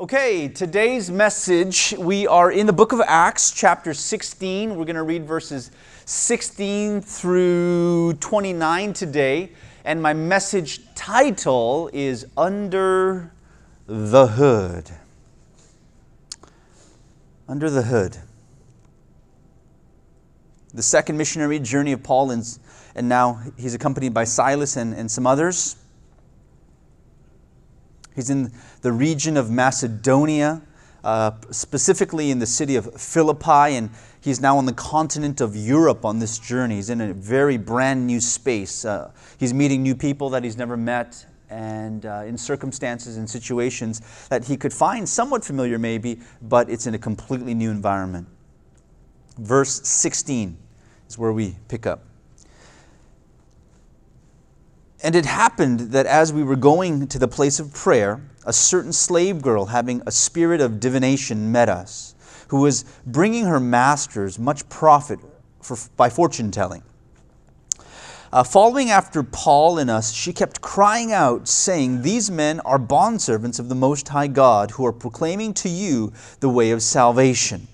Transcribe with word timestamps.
Okay, 0.00 0.48
today's 0.48 1.10
message, 1.10 1.94
we 1.98 2.26
are 2.26 2.50
in 2.50 2.66
the 2.66 2.72
book 2.72 2.92
of 2.92 3.02
Acts, 3.04 3.50
chapter 3.50 3.92
16. 3.92 4.74
We're 4.74 4.86
going 4.86 4.96
to 4.96 5.02
read 5.02 5.26
verses 5.26 5.70
16 6.06 7.02
through 7.02 8.14
29 8.14 8.94
today. 8.94 9.52
And 9.84 10.00
my 10.00 10.14
message 10.14 10.80
title 10.94 11.90
is 11.92 12.24
Under 12.34 13.30
the 13.86 14.26
Hood. 14.26 14.90
Under 17.46 17.68
the 17.68 17.82
Hood. 17.82 18.16
The 20.72 20.82
second 20.82 21.18
missionary 21.18 21.58
journey 21.58 21.92
of 21.92 22.02
Paul, 22.02 22.30
and, 22.30 22.58
and 22.94 23.06
now 23.06 23.38
he's 23.58 23.74
accompanied 23.74 24.14
by 24.14 24.24
Silas 24.24 24.78
and, 24.78 24.94
and 24.94 25.10
some 25.10 25.26
others. 25.26 25.76
He's 28.20 28.28
in 28.28 28.52
the 28.82 28.92
region 28.92 29.38
of 29.38 29.50
Macedonia, 29.50 30.60
uh, 31.02 31.30
specifically 31.50 32.30
in 32.30 32.38
the 32.38 32.44
city 32.44 32.76
of 32.76 33.00
Philippi, 33.00 33.76
and 33.76 33.88
he's 34.20 34.42
now 34.42 34.58
on 34.58 34.66
the 34.66 34.74
continent 34.74 35.40
of 35.40 35.56
Europe 35.56 36.04
on 36.04 36.18
this 36.18 36.38
journey. 36.38 36.74
He's 36.74 36.90
in 36.90 37.00
a 37.00 37.14
very 37.14 37.56
brand 37.56 38.06
new 38.06 38.20
space. 38.20 38.84
Uh, 38.84 39.10
he's 39.38 39.54
meeting 39.54 39.82
new 39.82 39.94
people 39.94 40.28
that 40.30 40.44
he's 40.44 40.58
never 40.58 40.76
met, 40.76 41.24
and 41.48 42.04
uh, 42.04 42.24
in 42.26 42.36
circumstances 42.36 43.16
and 43.16 43.28
situations 43.28 44.02
that 44.28 44.44
he 44.44 44.58
could 44.58 44.74
find 44.74 45.08
somewhat 45.08 45.42
familiar, 45.42 45.78
maybe, 45.78 46.20
but 46.42 46.68
it's 46.68 46.86
in 46.86 46.94
a 46.94 46.98
completely 46.98 47.54
new 47.54 47.70
environment. 47.70 48.28
Verse 49.38 49.80
16 49.88 50.58
is 51.08 51.16
where 51.16 51.32
we 51.32 51.56
pick 51.68 51.86
up. 51.86 52.09
And 55.02 55.14
it 55.14 55.24
happened 55.24 55.80
that 55.92 56.06
as 56.06 56.32
we 56.32 56.42
were 56.42 56.56
going 56.56 57.06
to 57.08 57.18
the 57.18 57.28
place 57.28 57.58
of 57.58 57.72
prayer, 57.72 58.20
a 58.44 58.52
certain 58.52 58.92
slave 58.92 59.40
girl 59.40 59.66
having 59.66 60.02
a 60.06 60.12
spirit 60.12 60.60
of 60.60 60.80
divination 60.80 61.50
met 61.50 61.68
us, 61.68 62.14
who 62.48 62.60
was 62.60 62.84
bringing 63.06 63.44
her 63.46 63.60
masters 63.60 64.38
much 64.38 64.68
profit 64.68 65.18
for, 65.62 65.76
by 65.96 66.10
fortune 66.10 66.50
telling. 66.50 66.82
Uh, 68.32 68.44
following 68.44 68.90
after 68.90 69.24
Paul 69.24 69.78
and 69.78 69.90
us, 69.90 70.12
she 70.12 70.32
kept 70.32 70.60
crying 70.60 71.12
out, 71.12 71.48
saying, 71.48 72.02
These 72.02 72.30
men 72.30 72.60
are 72.60 72.78
bondservants 72.78 73.58
of 73.58 73.68
the 73.68 73.74
Most 73.74 74.08
High 74.08 74.28
God, 74.28 74.70
who 74.72 74.86
are 74.86 74.92
proclaiming 74.92 75.52
to 75.54 75.68
you 75.68 76.12
the 76.38 76.48
way 76.48 76.70
of 76.70 76.80
salvation. 76.80 77.66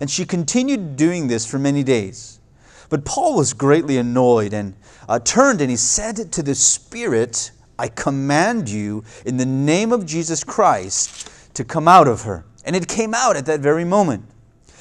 And 0.00 0.10
she 0.10 0.26
continued 0.26 0.96
doing 0.96 1.28
this 1.28 1.46
for 1.46 1.58
many 1.58 1.82
days. 1.82 2.40
But 2.90 3.06
Paul 3.06 3.36
was 3.36 3.54
greatly 3.54 3.96
annoyed 3.96 4.52
and 4.52 4.74
uh, 5.08 5.18
turned 5.18 5.60
and 5.60 5.70
he 5.70 5.76
said 5.76 6.32
to 6.32 6.42
the 6.42 6.54
Spirit, 6.54 7.50
I 7.78 7.88
command 7.88 8.68
you 8.68 9.04
in 9.26 9.36
the 9.36 9.46
name 9.46 9.92
of 9.92 10.06
Jesus 10.06 10.44
Christ 10.44 11.28
to 11.54 11.64
come 11.64 11.88
out 11.88 12.08
of 12.08 12.22
her. 12.22 12.44
And 12.64 12.76
it 12.76 12.88
came 12.88 13.14
out 13.14 13.36
at 13.36 13.46
that 13.46 13.60
very 13.60 13.84
moment. 13.84 14.24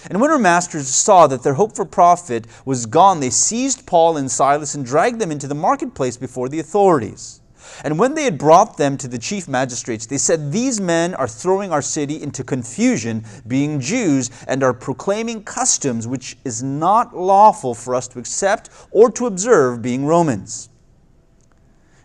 And 0.09 0.19
when 0.19 0.31
her 0.31 0.39
masters 0.39 0.87
saw 0.87 1.27
that 1.27 1.43
their 1.43 1.53
hope 1.53 1.75
for 1.75 1.85
profit 1.85 2.47
was 2.65 2.85
gone, 2.85 3.19
they 3.19 3.29
seized 3.29 3.85
Paul 3.85 4.17
and 4.17 4.31
Silas 4.31 4.73
and 4.73 4.85
dragged 4.85 5.19
them 5.19 5.31
into 5.31 5.47
the 5.47 5.55
marketplace 5.55 6.17
before 6.17 6.49
the 6.49 6.59
authorities. 6.59 7.40
And 7.83 7.97
when 7.97 8.13
they 8.13 8.23
had 8.23 8.37
brought 8.37 8.77
them 8.77 8.97
to 8.97 9.07
the 9.07 9.17
chief 9.17 9.47
magistrates, 9.47 10.05
they 10.05 10.17
said, 10.17 10.51
These 10.51 10.79
men 10.79 11.13
are 11.15 11.27
throwing 11.27 11.71
our 11.71 11.81
city 11.81 12.21
into 12.21 12.43
confusion, 12.43 13.25
being 13.47 13.79
Jews, 13.79 14.29
and 14.47 14.63
are 14.63 14.73
proclaiming 14.73 15.43
customs 15.43 16.07
which 16.07 16.37
is 16.45 16.61
not 16.61 17.15
lawful 17.15 17.73
for 17.73 17.95
us 17.95 18.07
to 18.09 18.19
accept 18.19 18.69
or 18.91 19.11
to 19.11 19.25
observe, 19.25 19.81
being 19.81 20.05
Romans. 20.05 20.69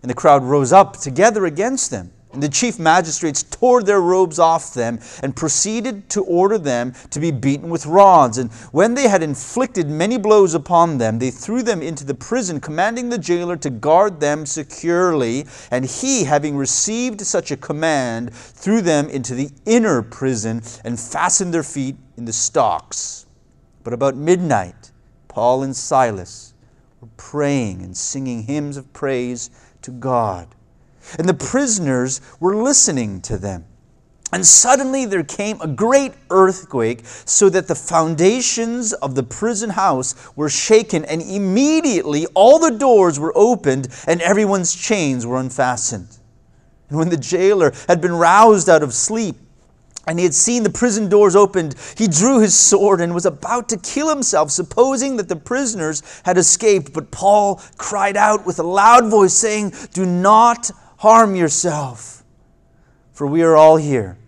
And 0.02 0.10
the 0.10 0.14
crowd 0.14 0.44
rose 0.44 0.72
up 0.72 0.96
together 0.96 1.46
against 1.46 1.90
them. 1.90 2.12
And 2.32 2.42
the 2.42 2.48
chief 2.48 2.78
magistrates 2.78 3.44
tore 3.44 3.82
their 3.82 4.00
robes 4.00 4.38
off 4.38 4.74
them 4.74 4.98
and 5.22 5.34
proceeded 5.34 6.10
to 6.10 6.24
order 6.24 6.58
them 6.58 6.92
to 7.10 7.20
be 7.20 7.30
beaten 7.30 7.70
with 7.70 7.86
rods. 7.86 8.36
And 8.36 8.52
when 8.72 8.94
they 8.94 9.08
had 9.08 9.22
inflicted 9.22 9.88
many 9.88 10.18
blows 10.18 10.52
upon 10.52 10.98
them, 10.98 11.18
they 11.18 11.30
threw 11.30 11.62
them 11.62 11.80
into 11.82 12.04
the 12.04 12.14
prison, 12.14 12.60
commanding 12.60 13.08
the 13.08 13.16
jailer 13.18 13.56
to 13.58 13.70
guard 13.70 14.20
them 14.20 14.44
securely. 14.44 15.46
And 15.70 15.84
he, 15.84 16.24
having 16.24 16.56
received 16.56 17.20
such 17.22 17.50
a 17.52 17.56
command, 17.56 18.34
threw 18.34 18.82
them 18.82 19.08
into 19.08 19.34
the 19.34 19.50
inner 19.64 20.02
prison 20.02 20.62
and 20.84 20.98
fastened 20.98 21.54
their 21.54 21.62
feet 21.62 21.96
in 22.16 22.24
the 22.24 22.32
stocks. 22.32 23.26
But 23.84 23.92
about 23.92 24.16
midnight, 24.16 24.90
Paul 25.28 25.62
and 25.62 25.76
Silas 25.76 26.54
were 27.00 27.08
praying 27.16 27.82
and 27.82 27.96
singing 27.96 28.42
hymns 28.42 28.76
of 28.76 28.92
praise 28.92 29.48
to 29.82 29.92
God 29.92 30.55
and 31.18 31.28
the 31.28 31.34
prisoners 31.34 32.20
were 32.40 32.56
listening 32.56 33.20
to 33.22 33.38
them. 33.38 33.64
And 34.32 34.44
suddenly 34.44 35.04
there 35.04 35.22
came 35.22 35.60
a 35.60 35.68
great 35.68 36.12
earthquake, 36.30 37.02
so 37.04 37.48
that 37.48 37.68
the 37.68 37.76
foundations 37.76 38.92
of 38.92 39.14
the 39.14 39.22
prison 39.22 39.70
house 39.70 40.14
were 40.34 40.48
shaken, 40.48 41.04
and 41.04 41.22
immediately 41.22 42.26
all 42.34 42.58
the 42.58 42.76
doors 42.76 43.20
were 43.20 43.32
opened, 43.36 43.88
and 44.06 44.20
everyone's 44.20 44.74
chains 44.74 45.24
were 45.24 45.38
unfastened. 45.38 46.08
And 46.88 46.98
when 46.98 47.08
the 47.08 47.16
jailer 47.16 47.72
had 47.88 48.00
been 48.00 48.12
roused 48.12 48.68
out 48.68 48.82
of 48.82 48.94
sleep, 48.94 49.36
and 50.08 50.18
he 50.18 50.24
had 50.24 50.34
seen 50.34 50.62
the 50.62 50.70
prison 50.70 51.08
doors 51.08 51.34
opened, 51.34 51.74
he 51.96 52.06
drew 52.06 52.38
his 52.40 52.54
sword 52.54 53.00
and 53.00 53.12
was 53.14 53.26
about 53.26 53.68
to 53.70 53.76
kill 53.76 54.08
himself, 54.08 54.50
supposing 54.50 55.16
that 55.16 55.28
the 55.28 55.36
prisoners 55.36 56.02
had 56.24 56.38
escaped. 56.38 56.92
But 56.92 57.10
Paul 57.10 57.60
cried 57.76 58.16
out 58.16 58.46
with 58.46 58.60
a 58.60 58.64
loud 58.64 59.06
voice, 59.06 59.34
saying, 59.34 59.72
Do 59.94 60.06
not 60.06 60.70
harm 60.98 61.34
yourself, 61.34 62.24
for 63.12 63.26
we 63.26 63.42
are 63.42 63.56
all 63.56 63.76
here. 63.76 64.18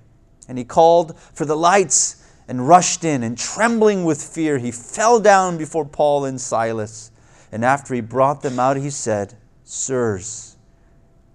And 0.48 0.56
he 0.56 0.64
called 0.64 1.18
for 1.18 1.44
the 1.44 1.56
lights 1.56 2.24
and 2.48 2.66
rushed 2.66 3.04
in, 3.04 3.22
and 3.22 3.36
trembling 3.36 4.04
with 4.04 4.22
fear, 4.22 4.56
he 4.56 4.70
fell 4.70 5.20
down 5.20 5.58
before 5.58 5.84
Paul 5.84 6.24
and 6.24 6.40
Silas. 6.40 7.10
And 7.52 7.62
after 7.62 7.94
he 7.94 8.00
brought 8.00 8.40
them 8.40 8.58
out, 8.58 8.78
he 8.78 8.88
said, 8.88 9.34
Sirs, 9.64 10.56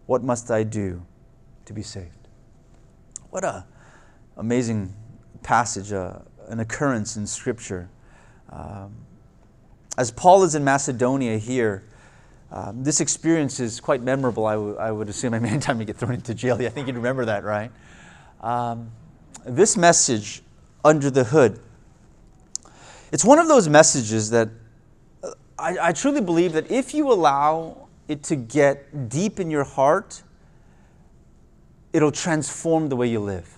what 0.08 0.24
must 0.24 0.50
I 0.50 0.64
do 0.64 1.06
to 1.66 1.74
be 1.74 1.84
saved? 1.84 2.28
What 3.30 3.44
a 3.44 3.66
amazing 4.38 4.94
passage, 5.44 5.94
uh, 5.94 6.20
an 6.48 6.60
occurrence 6.60 7.16
in 7.16 7.28
Scripture. 7.28 7.90
Um, 8.50 8.96
as 9.98 10.10
Paul 10.10 10.44
is 10.44 10.56
in 10.56 10.64
Macedonia 10.64 11.38
here, 11.38 11.84
um, 12.54 12.84
this 12.84 13.02
experience 13.02 13.60
is 13.60 13.80
quite 13.80 14.04
memorable, 14.04 14.46
I, 14.46 14.54
w- 14.54 14.78
I 14.78 14.92
would 14.92 15.10
assume. 15.10 15.34
I 15.34 15.40
mean, 15.40 15.52
anytime 15.54 15.80
you 15.80 15.86
get 15.86 15.98
thrown 15.98 16.14
into 16.14 16.36
jail, 16.36 16.56
I 16.56 16.70
think 16.70 16.88
you'd 16.88 16.96
remember 16.96 17.26
that, 17.26 17.44
right? 17.44 17.72
Um, 18.42 18.92
this 19.44 19.76
message, 19.76 20.44
Under 20.86 21.10
the 21.10 21.24
Hood, 21.24 21.60
it's 23.12 23.26
one 23.26 23.40
of 23.40 23.48
those 23.48 23.68
messages 23.68 24.30
that 24.30 24.50
uh, 25.24 25.32
I, 25.58 25.78
I 25.82 25.92
truly 25.94 26.22
believe 26.22 26.54
that 26.54 26.70
if 26.70 26.94
you 26.94 27.12
allow 27.12 27.88
it 28.08 28.22
to 28.24 28.36
get 28.36 29.10
deep 29.10 29.40
in 29.40 29.50
your 29.50 29.64
heart, 29.64 30.22
it'll 31.92 32.12
transform 32.12 32.90
the 32.90 32.96
way 32.96 33.08
you 33.08 33.20
live. 33.20 33.58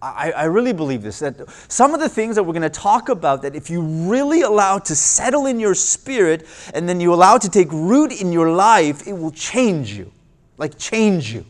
I, 0.00 0.30
I, 0.30 0.44
really 0.44 0.72
believe 0.72 1.02
this 1.02 1.18
that 1.18 1.36
some 1.68 1.92
of 1.92 2.00
the 2.00 2.08
things 2.08 2.36
that 2.36 2.44
we're 2.44 2.52
going 2.52 2.62
to 2.62 2.70
talk 2.70 3.08
about 3.08 3.42
that 3.42 3.56
if 3.56 3.68
you 3.68 3.80
really 3.82 4.42
allow 4.42 4.78
to 4.78 4.94
settle 4.94 5.46
in 5.46 5.58
your 5.58 5.74
spirit 5.74 6.46
and 6.72 6.88
then 6.88 7.00
you 7.00 7.12
allow 7.12 7.36
it 7.36 7.42
to 7.42 7.50
take 7.50 7.72
root 7.72 8.12
in 8.20 8.32
your 8.32 8.50
life 8.50 9.08
it 9.08 9.12
will 9.12 9.32
change 9.32 9.92
you 9.92 10.12
like 10.56 10.78
change 10.78 11.32
you 11.32 11.44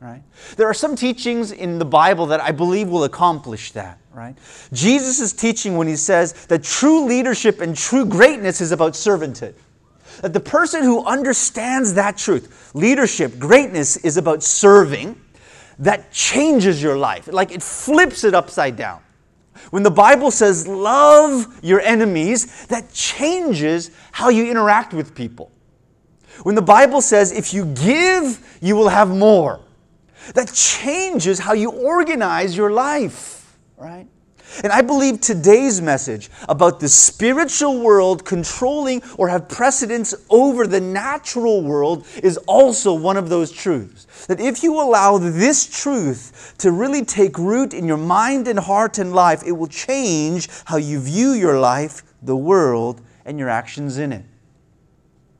right? 0.00 0.22
There 0.56 0.66
are 0.68 0.74
some 0.74 0.96
teachings 0.96 1.52
in 1.52 1.78
the 1.78 1.84
bible 1.84 2.26
that 2.26 2.40
i 2.40 2.50
believe 2.50 2.88
will 2.88 3.04
accomplish 3.04 3.72
that 3.72 3.98
right? 4.12 4.36
Jesus 4.72 5.20
is 5.20 5.32
teaching 5.34 5.76
when 5.76 5.86
he 5.86 5.96
says 5.96 6.46
that 6.46 6.62
true 6.62 7.04
leadership 7.04 7.60
and 7.60 7.76
true 7.76 8.06
greatness 8.06 8.62
is 8.62 8.72
about 8.72 8.94
servanthood 8.94 9.54
that 10.22 10.32
the 10.32 10.40
person 10.40 10.82
who 10.82 11.04
understands 11.04 11.92
that 11.94 12.16
truth 12.16 12.70
leadership 12.74 13.38
greatness 13.38 13.98
is 13.98 14.16
about 14.16 14.42
serving 14.42 15.20
that 15.78 16.12
changes 16.12 16.82
your 16.82 16.96
life. 16.96 17.28
Like 17.32 17.52
it 17.52 17.62
flips 17.62 18.24
it 18.24 18.34
upside 18.34 18.76
down. 18.76 19.00
When 19.70 19.82
the 19.82 19.90
Bible 19.90 20.30
says 20.30 20.66
love 20.66 21.60
your 21.62 21.80
enemies, 21.80 22.66
that 22.66 22.92
changes 22.92 23.90
how 24.12 24.28
you 24.28 24.50
interact 24.50 24.92
with 24.92 25.14
people. 25.14 25.50
When 26.42 26.54
the 26.54 26.62
Bible 26.62 27.00
says 27.00 27.32
if 27.32 27.54
you 27.54 27.66
give, 27.66 28.58
you 28.60 28.76
will 28.76 28.88
have 28.88 29.08
more, 29.08 29.60
that 30.34 30.52
changes 30.52 31.38
how 31.38 31.52
you 31.52 31.70
organize 31.70 32.56
your 32.56 32.70
life, 32.70 33.56
right? 33.76 34.06
And 34.62 34.72
I 34.72 34.82
believe 34.82 35.20
today's 35.20 35.80
message 35.80 36.30
about 36.48 36.80
the 36.80 36.88
spiritual 36.88 37.80
world 37.80 38.24
controlling 38.24 39.02
or 39.18 39.28
have 39.28 39.48
precedence 39.48 40.14
over 40.30 40.66
the 40.66 40.80
natural 40.80 41.62
world 41.62 42.06
is 42.22 42.36
also 42.46 42.94
one 42.94 43.16
of 43.16 43.28
those 43.28 43.50
truths. 43.50 44.06
That 44.26 44.40
if 44.40 44.62
you 44.62 44.80
allow 44.80 45.18
this 45.18 45.66
truth 45.66 46.54
to 46.58 46.70
really 46.70 47.04
take 47.04 47.38
root 47.38 47.74
in 47.74 47.86
your 47.86 47.96
mind 47.96 48.48
and 48.48 48.58
heart 48.58 48.98
and 48.98 49.12
life, 49.12 49.42
it 49.44 49.52
will 49.52 49.66
change 49.66 50.48
how 50.66 50.76
you 50.76 51.00
view 51.00 51.32
your 51.32 51.58
life, 51.58 52.02
the 52.22 52.36
world, 52.36 53.00
and 53.24 53.38
your 53.38 53.48
actions 53.48 53.98
in 53.98 54.12
it. 54.12 54.24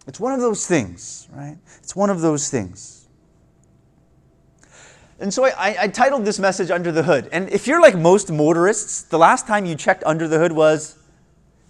It's 0.06 0.20
one 0.20 0.32
of 0.32 0.40
those 0.40 0.66
things, 0.66 1.28
right? 1.32 1.56
It's 1.78 1.96
one 1.96 2.10
of 2.10 2.20
those 2.20 2.50
things. 2.50 2.93
And 5.20 5.32
so 5.32 5.44
I, 5.44 5.76
I, 5.82 5.88
titled 5.88 6.24
this 6.24 6.38
message 6.38 6.70
Under 6.70 6.90
the 6.90 7.02
Hood. 7.02 7.28
And 7.30 7.48
if 7.50 7.66
you're 7.66 7.80
like 7.80 7.96
most 7.96 8.32
motorists, 8.32 9.02
the 9.02 9.18
last 9.18 9.46
time 9.46 9.64
you 9.64 9.76
checked 9.76 10.02
under 10.04 10.26
the 10.26 10.38
hood 10.38 10.52
was 10.52 10.98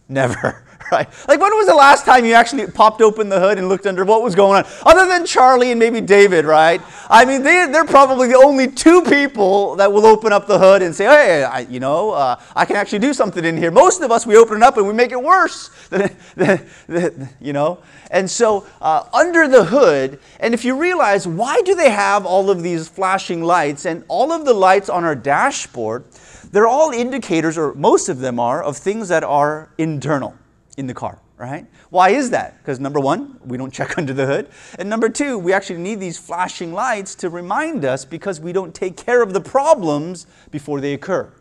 never, 0.08 0.64
right? 0.92 1.08
Like 1.28 1.40
when 1.40 1.56
was 1.56 1.66
the 1.66 1.75
last 1.75 2.04
time 2.04 2.25
you 2.25 2.34
actually 2.34 2.66
popped 2.66 3.00
open 3.00 3.28
the 3.28 3.40
hood 3.40 3.58
and 3.58 3.69
looked 3.69 3.86
under 3.86 4.04
what 4.04 4.22
was 4.22 4.34
going 4.34 4.64
on? 4.64 4.70
Other 4.84 5.06
than 5.06 5.26
Charlie 5.26 5.70
and 5.70 5.78
maybe 5.78 6.00
David, 6.00 6.44
right? 6.44 6.81
I 7.08 7.25
mean, 7.25 7.42
they, 7.42 7.66
they're 7.70 7.84
probably 7.84 8.28
the 8.28 8.36
only 8.36 8.69
two 8.69 9.02
people 9.02 9.76
that 9.76 9.92
will 9.92 10.06
open 10.06 10.32
up 10.32 10.46
the 10.46 10.58
hood 10.58 10.82
and 10.82 10.94
say, 10.94 11.04
hey, 11.04 11.44
I, 11.44 11.60
you 11.60 11.81
know, 11.81 12.10
uh, 12.10 12.40
I 12.54 12.64
can 12.64 12.76
actually 12.76 12.98
do 13.00 13.14
something 13.14 13.44
in 13.44 13.56
here. 13.56 13.70
Most 13.70 14.02
of 14.02 14.10
us, 14.10 14.26
we 14.26 14.36
open 14.36 14.58
it 14.58 14.62
up 14.62 14.76
and 14.76 14.86
we 14.86 14.92
make 14.92 15.12
it 15.12 15.22
worse, 15.22 15.70
you 17.40 17.52
know? 17.52 17.82
And 18.10 18.31
so, 18.31 18.66
uh, 18.81 19.08
under 19.12 19.48
the 19.48 19.64
hood, 19.64 20.20
and 20.40 20.54
if 20.54 20.64
you 20.64 20.76
realize, 20.76 21.26
why 21.26 21.62
do 21.62 21.75
they 21.75 21.90
have 21.90 22.26
all 22.26 22.50
of 22.50 22.62
these 22.62 22.88
flashing 22.88 23.42
lights 23.42 23.86
and 23.86 24.04
all 24.08 24.32
of 24.32 24.44
the 24.44 24.54
lights 24.54 24.88
on 24.88 25.04
our 25.04 25.16
dashboard? 25.16 26.04
They're 26.52 26.69
all 26.69 26.92
indicators, 26.92 27.58
or 27.58 27.75
most 27.75 28.08
of 28.08 28.20
them 28.20 28.38
are, 28.38 28.62
of 28.62 28.76
things 28.76 29.08
that 29.08 29.25
are 29.25 29.70
internal 29.78 30.36
in 30.76 30.87
the 30.87 30.94
car, 30.94 31.21
right? 31.37 31.67
Why 31.91 32.11
is 32.11 32.31
that? 32.31 32.59
Because 32.59 32.81
number 32.81 32.99
one, 33.00 33.38
we 33.44 33.56
don't 33.56 33.73
check 33.73 33.97
under 33.99 34.12
the 34.12 34.26
hood. 34.26 34.49
And 34.79 34.88
number 34.88 35.09
two, 35.09 35.38
we 35.38 35.53
actually 35.53 35.81
need 35.81 36.00
these 36.00 36.19
flashing 36.19 36.73
lights 36.73 37.15
to 37.17 37.29
remind 37.29 37.85
us 37.85 38.05
because 38.05 38.41
we 38.41 38.53
don't 38.53 38.75
take 38.75 38.97
care 38.97 39.23
of 39.23 39.32
the 39.32 39.41
problems 39.41 40.26
before 40.50 40.81
they 40.81 40.94
occur. 40.94 41.32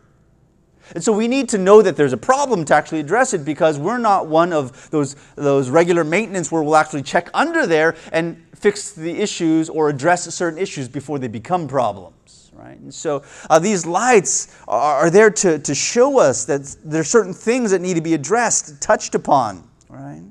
And 0.94 1.02
so 1.02 1.12
we 1.12 1.28
need 1.28 1.48
to 1.48 1.58
know 1.58 1.80
that 1.80 1.96
there's 1.96 2.12
a 2.12 2.18
problem 2.18 2.64
to 2.66 2.74
actually 2.74 3.00
address 3.00 3.32
it 3.32 3.44
because 3.44 3.78
we're 3.78 3.98
not 3.98 4.26
one 4.26 4.52
of 4.52 4.90
those, 4.90 5.16
those 5.34 5.70
regular 5.70 6.04
maintenance 6.04 6.52
where 6.52 6.62
we'll 6.62 6.76
actually 6.76 7.02
check 7.02 7.30
under 7.32 7.66
there 7.66 7.96
and 8.12 8.44
fix 8.54 8.92
the 8.92 9.18
issues 9.18 9.70
or 9.70 9.88
address 9.88 10.32
certain 10.34 10.58
issues 10.58 10.88
before 10.88 11.18
they 11.18 11.28
become 11.28 11.66
problems. 11.66 12.23
Right? 12.64 12.78
And 12.78 12.94
so 12.94 13.22
uh, 13.50 13.58
these 13.58 13.84
lights 13.84 14.56
are, 14.66 15.06
are 15.06 15.10
there 15.10 15.30
to, 15.30 15.58
to 15.58 15.74
show 15.74 16.18
us 16.18 16.46
that 16.46 16.74
there 16.82 17.02
are 17.02 17.04
certain 17.04 17.34
things 17.34 17.70
that 17.72 17.82
need 17.82 17.94
to 17.94 18.00
be 18.00 18.14
addressed, 18.14 18.80
touched 18.80 19.14
upon. 19.14 19.68
Right? 19.90 20.22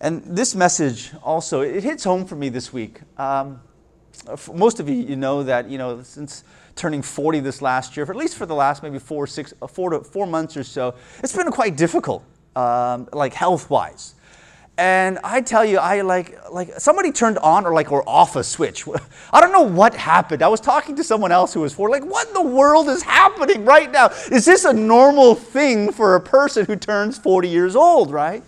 And 0.00 0.24
this 0.24 0.56
message 0.56 1.12
also, 1.22 1.60
it 1.60 1.84
hits 1.84 2.02
home 2.02 2.24
for 2.24 2.34
me 2.34 2.48
this 2.48 2.72
week. 2.72 3.00
Um, 3.18 3.60
most 4.52 4.80
of 4.80 4.88
you, 4.88 4.96
you 4.96 5.14
know 5.14 5.44
that, 5.44 5.70
you 5.70 5.78
know, 5.78 6.02
since 6.02 6.42
turning 6.74 7.02
40 7.02 7.38
this 7.38 7.62
last 7.62 7.96
year, 7.96 8.04
for 8.04 8.10
at 8.10 8.18
least 8.18 8.36
for 8.36 8.46
the 8.46 8.54
last 8.54 8.82
maybe 8.82 8.98
four, 8.98 9.28
six, 9.28 9.54
uh, 9.62 9.68
four, 9.68 9.90
to, 9.90 10.00
four 10.00 10.26
months 10.26 10.56
or 10.56 10.64
so, 10.64 10.96
it's 11.22 11.36
been 11.36 11.52
quite 11.52 11.76
difficult, 11.76 12.24
um, 12.56 13.08
like 13.12 13.32
health-wise. 13.32 14.16
And 14.78 15.18
I 15.22 15.42
tell 15.42 15.64
you, 15.64 15.78
I 15.78 16.00
like 16.00 16.38
like 16.50 16.80
somebody 16.80 17.12
turned 17.12 17.38
on 17.38 17.66
or 17.66 17.74
like 17.74 17.92
or 17.92 18.02
off 18.08 18.36
a 18.36 18.44
switch. 18.44 18.86
I 19.32 19.40
don't 19.40 19.52
know 19.52 19.62
what 19.62 19.94
happened. 19.94 20.42
I 20.42 20.48
was 20.48 20.60
talking 20.60 20.96
to 20.96 21.04
someone 21.04 21.30
else 21.30 21.52
who 21.52 21.60
was 21.60 21.74
for 21.74 21.90
like, 21.90 22.04
what 22.04 22.28
in 22.28 22.34
the 22.34 22.42
world 22.42 22.88
is 22.88 23.02
happening 23.02 23.64
right 23.64 23.90
now? 23.92 24.08
Is 24.30 24.44
this 24.46 24.64
a 24.64 24.72
normal 24.72 25.34
thing 25.34 25.92
for 25.92 26.14
a 26.14 26.20
person 26.20 26.64
who 26.64 26.76
turns 26.76 27.18
40 27.18 27.48
years 27.48 27.76
old, 27.76 28.10
right? 28.10 28.42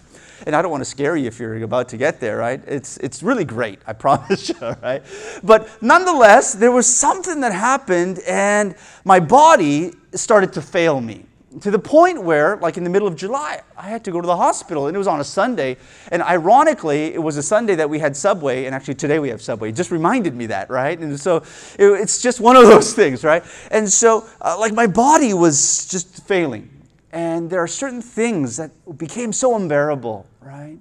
and 0.47 0.55
I 0.55 0.62
don't 0.62 0.71
want 0.71 0.82
to 0.82 0.88
scare 0.88 1.17
you 1.17 1.26
if 1.26 1.38
you're 1.38 1.62
about 1.62 1.88
to 1.91 1.97
get 1.97 2.21
there, 2.21 2.37
right? 2.37 2.61
It's, 2.67 2.97
it's 2.99 3.23
really 3.23 3.44
great, 3.44 3.81
I 3.87 3.93
promise 4.05 4.49
you, 4.49 4.56
right? 4.82 5.03
But 5.43 5.82
nonetheless, 5.82 6.55
there 6.55 6.73
was 6.73 6.87
something 6.87 7.41
that 7.41 7.53
happened, 7.53 8.21
and 8.26 8.75
my 9.05 9.21
body 9.21 9.93
started 10.12 10.53
to 10.55 10.62
fail 10.62 11.00
me 11.00 11.25
to 11.61 11.71
the 11.71 11.79
point 11.79 12.23
where, 12.23 12.56
like 12.56 12.77
in 12.77 12.85
the 12.85 12.91
middle 12.91 13.06
of 13.06 13.17
July, 13.17 13.61
I 13.77 13.89
had 13.89 14.05
to 14.05 14.11
go 14.11 14.21
to 14.21 14.27
the 14.27 14.37
hospital, 14.37 14.87
and 14.87 14.95
it 14.95 14.99
was 14.99 15.06
on 15.06 15.21
a 15.21 15.25
Sunday. 15.25 15.77
And 16.11 16.23
ironically, 16.23 17.15
it 17.15 17.23
was 17.23 17.37
a 17.37 17.43
Sunday 17.43 17.75
that 17.77 17.89
we 17.89 17.99
had 17.99 18.17
Subway, 18.17 18.65
and 18.65 18.75
actually 18.75 18.95
today 18.95 19.19
we 19.19 19.29
have 19.29 19.41
Subway. 19.41 19.69
It 19.69 19.77
just 19.77 19.91
reminded 19.91 20.35
me 20.35 20.47
that, 20.47 20.71
right? 20.71 20.99
And 20.99 21.19
so 21.19 21.39
it, 21.79 21.87
it's 21.87 22.21
just 22.21 22.41
one 22.41 22.56
of 22.56 22.67
those 22.67 22.95
things, 22.95 23.25
right? 23.25 23.45
And 23.71 23.89
so, 23.91 24.27
uh, 24.41 24.56
like, 24.59 24.73
my 24.73 24.87
body 24.87 25.35
was 25.35 25.87
just 25.87 26.27
failing. 26.27 26.71
And 27.12 27.49
there 27.49 27.61
are 27.61 27.69
certain 27.69 28.03
things 28.03 28.57
that 28.57 28.73
became 28.99 29.33
so 29.33 29.55
unbearable, 29.55 30.27
right? 30.41 30.79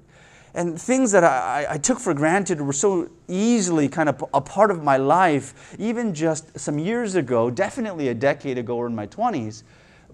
And 0.56 0.80
things 0.80 1.12
that 1.12 1.24
I, 1.24 1.66
I, 1.70 1.78
took 1.78 2.00
for 2.00 2.14
granted 2.14 2.62
were 2.62 2.74
so 2.74 3.10
easily 3.28 3.88
kind 3.88 4.08
of 4.08 4.24
a 4.36 4.42
part 4.42 4.70
of 4.70 4.84
my 4.84 4.98
life, 4.98 5.76
even 5.80 6.14
just 6.14 6.60
some 6.60 6.78
years 6.78 7.16
ago, 7.16 7.50
definitely 7.50 8.10
a 8.10 8.14
decade 8.14 8.60
ago 8.60 8.76
or 8.76 8.86
in 8.86 8.94
my 8.94 9.08
20s, 9.08 9.64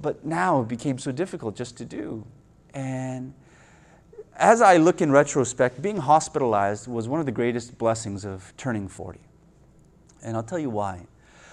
but 0.01 0.25
now 0.25 0.61
it 0.61 0.67
became 0.67 0.97
so 0.97 1.11
difficult 1.11 1.55
just 1.55 1.77
to 1.77 1.85
do. 1.85 2.25
And 2.73 3.33
as 4.35 4.61
I 4.61 4.77
look 4.77 5.01
in 5.01 5.11
retrospect, 5.11 5.81
being 5.81 5.97
hospitalized 5.97 6.87
was 6.87 7.07
one 7.07 7.19
of 7.19 7.25
the 7.25 7.31
greatest 7.31 7.77
blessings 7.77 8.25
of 8.25 8.53
turning 8.57 8.87
40. 8.87 9.19
And 10.23 10.35
I'll 10.35 10.43
tell 10.43 10.59
you 10.59 10.69
why. 10.69 11.01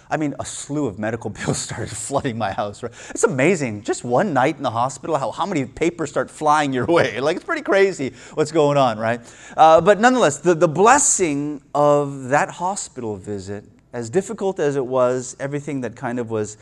I 0.09 0.17
mean, 0.17 0.35
a 0.39 0.45
slew 0.45 0.87
of 0.87 0.99
medical 0.99 1.31
bills 1.39 1.59
started 1.59 1.91
flooding 1.97 2.39
my 2.39 2.53
house. 2.53 2.83
Right? 2.83 2.93
It's 3.11 3.25
amazing. 3.25 3.83
Just 3.83 4.05
one 4.05 4.33
night 4.33 4.57
in 4.57 4.63
the 4.63 4.71
hospital, 4.71 5.17
how, 5.17 5.31
how 5.33 5.47
many 5.47 5.65
papers 5.65 6.11
start 6.11 6.31
flying 6.31 6.73
your 6.73 6.87
way. 6.99 7.21
Like, 7.21 7.37
it's 7.37 7.45
pretty 7.45 7.63
crazy 7.63 8.13
what's 8.35 8.53
going 8.53 8.79
on, 8.79 8.99
right? 8.99 9.21
Uh, 9.57 9.81
but 9.81 9.99
nonetheless, 9.99 10.39
the, 10.39 10.55
the 10.55 10.69
blessing 10.69 11.63
of 11.75 12.29
that 12.29 12.51
hospital 12.51 13.17
visit, 13.17 13.65
as 13.93 14.11
difficult 14.11 14.61
as 14.61 14.77
it 14.77 14.85
was, 14.85 15.37
everything 15.41 15.81
that 15.81 15.97
kind 15.97 16.21
of 16.21 16.31
was 16.31 16.57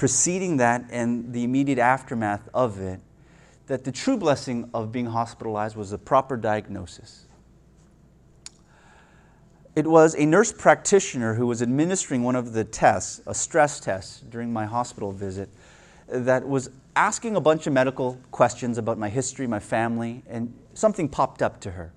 preceding 0.00 0.56
that 0.56 0.82
and 0.88 1.30
the 1.34 1.44
immediate 1.44 1.78
aftermath 1.78 2.48
of 2.54 2.80
it, 2.80 2.98
that 3.66 3.84
the 3.84 3.92
true 3.92 4.16
blessing 4.16 4.70
of 4.72 4.90
being 4.90 5.04
hospitalized 5.04 5.76
was 5.76 5.92
a 5.92 5.98
proper 5.98 6.38
diagnosis. 6.38 7.26
It 9.76 9.86
was 9.86 10.14
a 10.14 10.24
nurse 10.24 10.54
practitioner 10.54 11.34
who 11.34 11.46
was 11.46 11.60
administering 11.60 12.22
one 12.22 12.34
of 12.34 12.54
the 12.54 12.64
tests, 12.64 13.20
a 13.26 13.34
stress 13.34 13.78
test, 13.78 14.30
during 14.30 14.50
my 14.50 14.64
hospital 14.64 15.12
visit, 15.12 15.50
that 16.08 16.48
was 16.48 16.70
asking 16.96 17.36
a 17.36 17.40
bunch 17.42 17.66
of 17.66 17.74
medical 17.74 18.18
questions 18.30 18.78
about 18.78 18.96
my 18.96 19.10
history, 19.10 19.46
my 19.46 19.60
family, 19.60 20.22
and 20.30 20.50
something 20.72 21.10
popped 21.10 21.42
up 21.42 21.60
to 21.60 21.72
her 21.72 21.92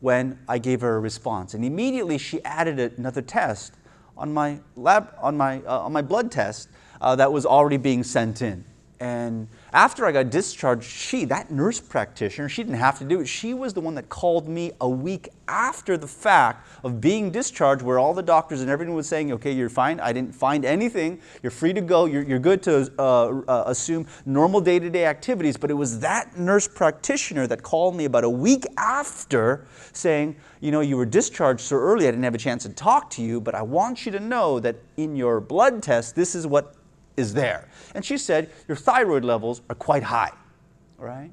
when 0.00 0.40
I 0.48 0.58
gave 0.58 0.80
her 0.80 0.96
a 0.96 0.98
response. 0.98 1.54
And 1.54 1.64
immediately 1.64 2.18
she 2.18 2.42
added 2.42 2.80
another 2.98 3.22
test 3.22 3.74
on 4.16 4.34
my, 4.34 4.58
lab, 4.74 5.14
on 5.22 5.36
my, 5.36 5.60
uh, 5.60 5.82
on 5.82 5.92
my 5.92 6.02
blood 6.02 6.32
test 6.32 6.68
uh, 7.00 7.16
that 7.16 7.32
was 7.32 7.46
already 7.46 7.76
being 7.76 8.02
sent 8.02 8.42
in. 8.42 8.64
And 9.00 9.46
after 9.72 10.06
I 10.06 10.12
got 10.12 10.30
discharged, 10.30 10.82
she, 10.82 11.24
that 11.26 11.50
nurse 11.50 11.78
practitioner, 11.78 12.48
she 12.48 12.64
didn't 12.64 12.78
have 12.78 12.98
to 12.98 13.04
do 13.04 13.20
it. 13.20 13.26
She 13.26 13.54
was 13.54 13.72
the 13.72 13.80
one 13.80 13.94
that 13.94 14.08
called 14.08 14.48
me 14.48 14.72
a 14.80 14.88
week 14.88 15.28
after 15.46 15.96
the 15.96 16.06
fact 16.08 16.66
of 16.82 17.00
being 17.00 17.30
discharged, 17.30 17.82
where 17.82 17.98
all 17.98 18.12
the 18.12 18.22
doctors 18.22 18.60
and 18.60 18.68
everyone 18.68 18.96
was 18.96 19.08
saying, 19.08 19.30
okay, 19.32 19.52
you're 19.52 19.68
fine. 19.68 20.00
I 20.00 20.12
didn't 20.12 20.34
find 20.34 20.64
anything. 20.64 21.20
You're 21.42 21.52
free 21.52 21.72
to 21.74 21.80
go. 21.80 22.06
You're, 22.06 22.22
you're 22.22 22.38
good 22.40 22.62
to 22.64 22.92
uh, 22.98 23.40
uh, 23.46 23.64
assume 23.66 24.06
normal 24.26 24.60
day 24.60 24.80
to 24.80 24.90
day 24.90 25.04
activities. 25.04 25.56
But 25.56 25.70
it 25.70 25.74
was 25.74 26.00
that 26.00 26.36
nurse 26.36 26.66
practitioner 26.66 27.46
that 27.46 27.62
called 27.62 27.94
me 27.94 28.04
about 28.04 28.24
a 28.24 28.30
week 28.30 28.66
after 28.76 29.66
saying, 29.92 30.34
you 30.60 30.72
know, 30.72 30.80
you 30.80 30.96
were 30.96 31.06
discharged 31.06 31.60
so 31.60 31.76
early, 31.76 32.08
I 32.08 32.10
didn't 32.10 32.24
have 32.24 32.34
a 32.34 32.38
chance 32.38 32.64
to 32.64 32.70
talk 32.70 33.10
to 33.10 33.22
you, 33.22 33.40
but 33.40 33.54
I 33.54 33.62
want 33.62 34.06
you 34.06 34.12
to 34.12 34.20
know 34.20 34.58
that 34.58 34.76
in 34.96 35.14
your 35.14 35.40
blood 35.40 35.82
test, 35.82 36.16
this 36.16 36.34
is 36.34 36.48
what 36.48 36.74
is 37.18 37.34
there. 37.34 37.68
And 37.94 38.04
she 38.04 38.16
said, 38.16 38.50
Your 38.68 38.76
thyroid 38.76 39.24
levels 39.24 39.60
are 39.68 39.74
quite 39.74 40.04
high, 40.04 40.32
right? 40.96 41.30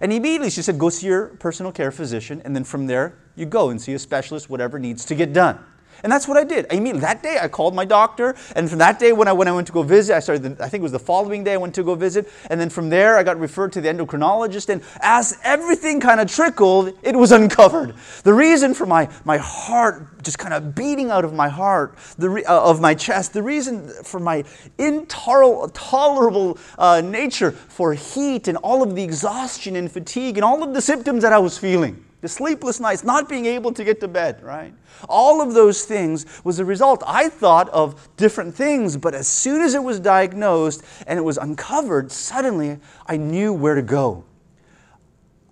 And 0.00 0.12
immediately 0.12 0.50
she 0.50 0.62
said, 0.62 0.78
Go 0.78 0.88
see 0.88 1.06
your 1.06 1.26
personal 1.26 1.72
care 1.72 1.90
physician, 1.90 2.42
and 2.44 2.56
then 2.56 2.64
from 2.64 2.86
there, 2.86 3.18
you 3.36 3.46
go 3.46 3.70
and 3.70 3.80
see 3.80 3.94
a 3.94 3.98
specialist, 3.98 4.50
whatever 4.50 4.78
needs 4.78 5.04
to 5.06 5.14
get 5.14 5.32
done. 5.32 5.58
And 6.02 6.12
that's 6.12 6.26
what 6.26 6.36
I 6.36 6.44
did. 6.44 6.66
I 6.70 6.80
mean, 6.80 7.00
that 7.00 7.22
day 7.22 7.38
I 7.40 7.48
called 7.48 7.74
my 7.74 7.84
doctor, 7.84 8.34
and 8.56 8.68
from 8.68 8.78
that 8.78 8.98
day 8.98 9.12
when 9.12 9.28
I, 9.28 9.32
when 9.32 9.48
I 9.48 9.52
went 9.52 9.66
to 9.66 9.72
go 9.72 9.82
visit, 9.82 10.16
I 10.16 10.20
started, 10.20 10.56
the, 10.56 10.64
I 10.64 10.68
think 10.68 10.80
it 10.80 10.84
was 10.84 10.92
the 10.92 10.98
following 10.98 11.44
day 11.44 11.54
I 11.54 11.56
went 11.56 11.74
to 11.76 11.82
go 11.82 11.94
visit, 11.94 12.28
and 12.48 12.60
then 12.60 12.70
from 12.70 12.88
there 12.88 13.16
I 13.16 13.22
got 13.22 13.38
referred 13.38 13.72
to 13.72 13.80
the 13.80 13.88
endocrinologist, 13.88 14.68
and 14.68 14.82
as 15.00 15.38
everything 15.44 16.00
kind 16.00 16.20
of 16.20 16.30
trickled, 16.30 16.96
it 17.02 17.16
was 17.16 17.32
uncovered. 17.32 17.94
The 18.24 18.34
reason 18.34 18.74
for 18.74 18.86
my, 18.86 19.08
my 19.24 19.38
heart 19.38 20.06
just 20.22 20.38
kind 20.38 20.54
of 20.54 20.74
beating 20.74 21.10
out 21.10 21.24
of 21.24 21.32
my 21.32 21.48
heart, 21.48 21.96
the 22.18 22.28
re, 22.30 22.44
uh, 22.44 22.70
of 22.70 22.80
my 22.80 22.94
chest, 22.94 23.32
the 23.32 23.42
reason 23.42 23.88
for 24.04 24.20
my 24.20 24.44
intolerable 24.78 26.58
uh, 26.78 27.00
nature 27.00 27.52
for 27.52 27.94
heat 27.94 28.48
and 28.48 28.58
all 28.58 28.82
of 28.82 28.94
the 28.94 29.02
exhaustion 29.02 29.76
and 29.76 29.90
fatigue 29.90 30.36
and 30.36 30.44
all 30.44 30.62
of 30.62 30.74
the 30.74 30.80
symptoms 30.80 31.22
that 31.22 31.32
I 31.32 31.38
was 31.38 31.56
feeling 31.58 32.04
the 32.20 32.28
sleepless 32.28 32.80
nights, 32.80 33.02
not 33.02 33.28
being 33.28 33.46
able 33.46 33.72
to 33.72 33.84
get 33.84 34.00
to 34.00 34.08
bed, 34.08 34.42
right? 34.42 34.74
All 35.08 35.40
of 35.40 35.54
those 35.54 35.84
things 35.84 36.26
was 36.44 36.58
a 36.58 36.64
result, 36.64 37.02
I 37.06 37.28
thought, 37.28 37.68
of 37.70 38.08
different 38.16 38.54
things, 38.54 38.96
but 38.96 39.14
as 39.14 39.26
soon 39.26 39.62
as 39.62 39.74
it 39.74 39.82
was 39.82 40.00
diagnosed 40.00 40.82
and 41.06 41.18
it 41.18 41.22
was 41.22 41.38
uncovered, 41.38 42.12
suddenly 42.12 42.78
I 43.06 43.16
knew 43.16 43.52
where 43.52 43.74
to 43.74 43.82
go. 43.82 44.24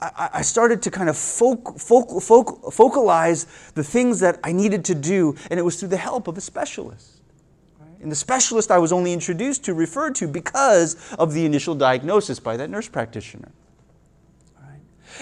I, 0.01 0.31
I 0.35 0.43
started 0.43 0.83
to 0.83 0.91
kind 0.91 1.09
of 1.09 1.17
foc, 1.17 1.63
foc, 1.79 2.09
foc, 2.23 2.73
focalize 2.73 3.47
the 3.75 3.85
things 3.85 4.21
that 4.21 4.39
I 4.45 4.53
needed 4.53 4.85
to 4.87 4.95
do, 4.95 5.35
and 5.51 5.59
it 5.59 5.63
was 5.63 5.81
through 5.81 5.89
the 5.89 5.97
help 5.97 6.29
of 6.29 6.37
a 6.37 6.41
specialist. 6.41 7.23
And 8.01 8.13
the 8.13 8.17
specialist 8.17 8.71
I 8.71 8.79
was 8.79 8.93
only 8.93 9.13
introduced 9.13 9.65
to, 9.65 9.75
referred 9.75 10.15
to, 10.17 10.29
because 10.29 11.13
of 11.15 11.33
the 11.33 11.45
initial 11.45 11.75
diagnosis 11.75 12.39
by 12.39 12.57
that 12.57 12.71
nurse 12.71 12.89
practitioner. 12.89 13.51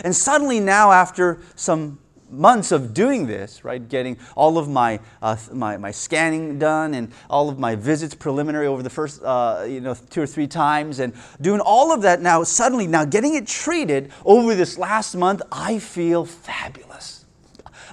And 0.05 0.14
suddenly, 0.14 0.61
now, 0.61 0.93
after 0.93 1.40
some 1.55 1.99
months 2.31 2.73
of 2.73 2.93
doing 2.93 3.26
this, 3.26 3.64
right, 3.64 3.88
getting 3.88 4.19
all 4.35 4.59
of 4.59 4.69
my, 4.69 4.99
uh, 5.23 5.37
my, 5.52 5.76
my 5.76 5.90
scanning 5.90 6.59
done 6.59 6.95
and 6.95 7.12
all 7.31 7.49
of 7.49 7.59
my 7.59 7.76
visits 7.76 8.14
preliminary 8.14 8.66
over 8.66 8.83
the 8.83 8.90
first 8.90 9.23
uh, 9.23 9.64
you 9.66 9.81
know, 9.81 9.95
two 10.11 10.23
or 10.23 10.26
three 10.26 10.49
times, 10.49 10.99
and 10.99 11.12
doing 11.40 11.61
all 11.61 11.93
of 11.93 12.02
that 12.02 12.21
now, 12.21 12.43
suddenly, 12.43 12.87
now 12.87 13.05
getting 13.05 13.35
it 13.35 13.47
treated 13.47 14.11
over 14.25 14.55
this 14.55 14.76
last 14.76 15.14
month, 15.14 15.43
I 15.52 15.78
feel 15.78 16.25
fabulous. 16.25 17.25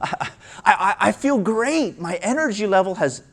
I, 0.02 0.30
I, 0.66 0.96
I 1.00 1.12
feel 1.12 1.38
great. 1.38 2.00
My 2.00 2.16
energy 2.16 2.68
level 2.68 2.96
has, 2.96 3.24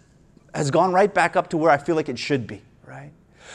has 0.55 0.71
gone 0.71 0.93
right 0.93 1.13
back 1.13 1.35
up 1.35 1.51
to 1.51 1.57
where 1.57 1.71
I 1.71 1.79
feel 1.79 1.97
like 1.97 2.09
it 2.09 2.19
should 2.19 2.47
be, 2.47 2.63
right? 2.87 3.13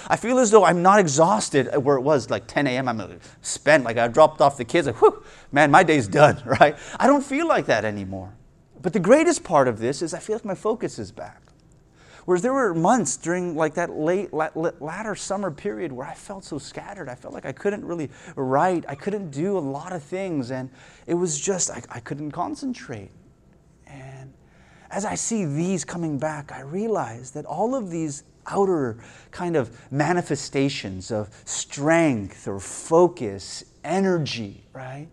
I 0.07 0.15
feel 0.15 0.39
as 0.39 0.51
though 0.51 0.65
I'm 0.65 0.81
not 0.81 1.00
exhausted 1.00 1.75
where 1.77 1.97
it 1.97 2.01
was 2.01 2.29
like 2.29 2.47
10 2.47 2.67
a.m. 2.67 2.88
I'm 2.88 3.00
uh, 3.00 3.07
spent, 3.41 3.83
like 3.83 3.97
I 3.97 4.07
dropped 4.07 4.41
off 4.41 4.57
the 4.57 4.65
kids, 4.65 4.88
like, 4.88 5.01
whew, 5.01 5.24
man, 5.51 5.71
my 5.71 5.83
day's 5.83 6.07
done, 6.07 6.41
right? 6.59 6.77
I 7.00 7.07
don't 7.07 7.24
feel 7.24 7.47
like 7.47 7.65
that 7.67 7.85
anymore. 7.85 8.33
But 8.81 8.93
the 8.93 9.00
greatest 9.00 9.43
part 9.43 9.67
of 9.67 9.79
this 9.79 10.01
is 10.01 10.13
I 10.13 10.19
feel 10.19 10.35
like 10.35 10.45
my 10.45 10.55
focus 10.55 11.00
is 11.00 11.12
back. 11.12 11.41
Whereas 12.25 12.41
there 12.41 12.53
were 12.53 12.74
months 12.74 13.17
during 13.17 13.55
like 13.55 13.75
that 13.75 13.91
late, 13.91 14.33
latter 14.33 15.15
summer 15.15 15.51
period 15.51 15.91
where 15.91 16.07
I 16.07 16.15
felt 16.15 16.43
so 16.43 16.57
scattered. 16.57 17.07
I 17.07 17.13
felt 17.13 17.35
like 17.35 17.45
I 17.45 17.51
couldn't 17.51 17.85
really 17.85 18.09
write. 18.35 18.83
I 18.88 18.95
couldn't 18.95 19.29
do 19.29 19.57
a 19.57 19.59
lot 19.59 19.93
of 19.93 20.01
things. 20.01 20.50
And 20.50 20.71
it 21.05 21.13
was 21.13 21.39
just, 21.39 21.69
I, 21.69 21.83
I 21.89 22.00
couldn't 22.00 22.31
concentrate. 22.31 23.12
And 23.85 24.33
as 24.89 25.05
I 25.05 25.13
see 25.13 25.45
these 25.45 25.85
coming 25.85 26.17
back, 26.17 26.51
I 26.51 26.62
realize 26.62 27.29
that 27.31 27.45
all 27.45 27.75
of 27.75 27.91
these 27.91 28.24
outer 28.47 28.97
kind 29.31 29.55
of 29.55 29.91
manifestations 29.91 31.11
of 31.11 31.29
strength 31.45 32.47
or 32.47 32.59
focus, 32.59 33.63
energy, 33.83 34.63
right? 34.73 35.07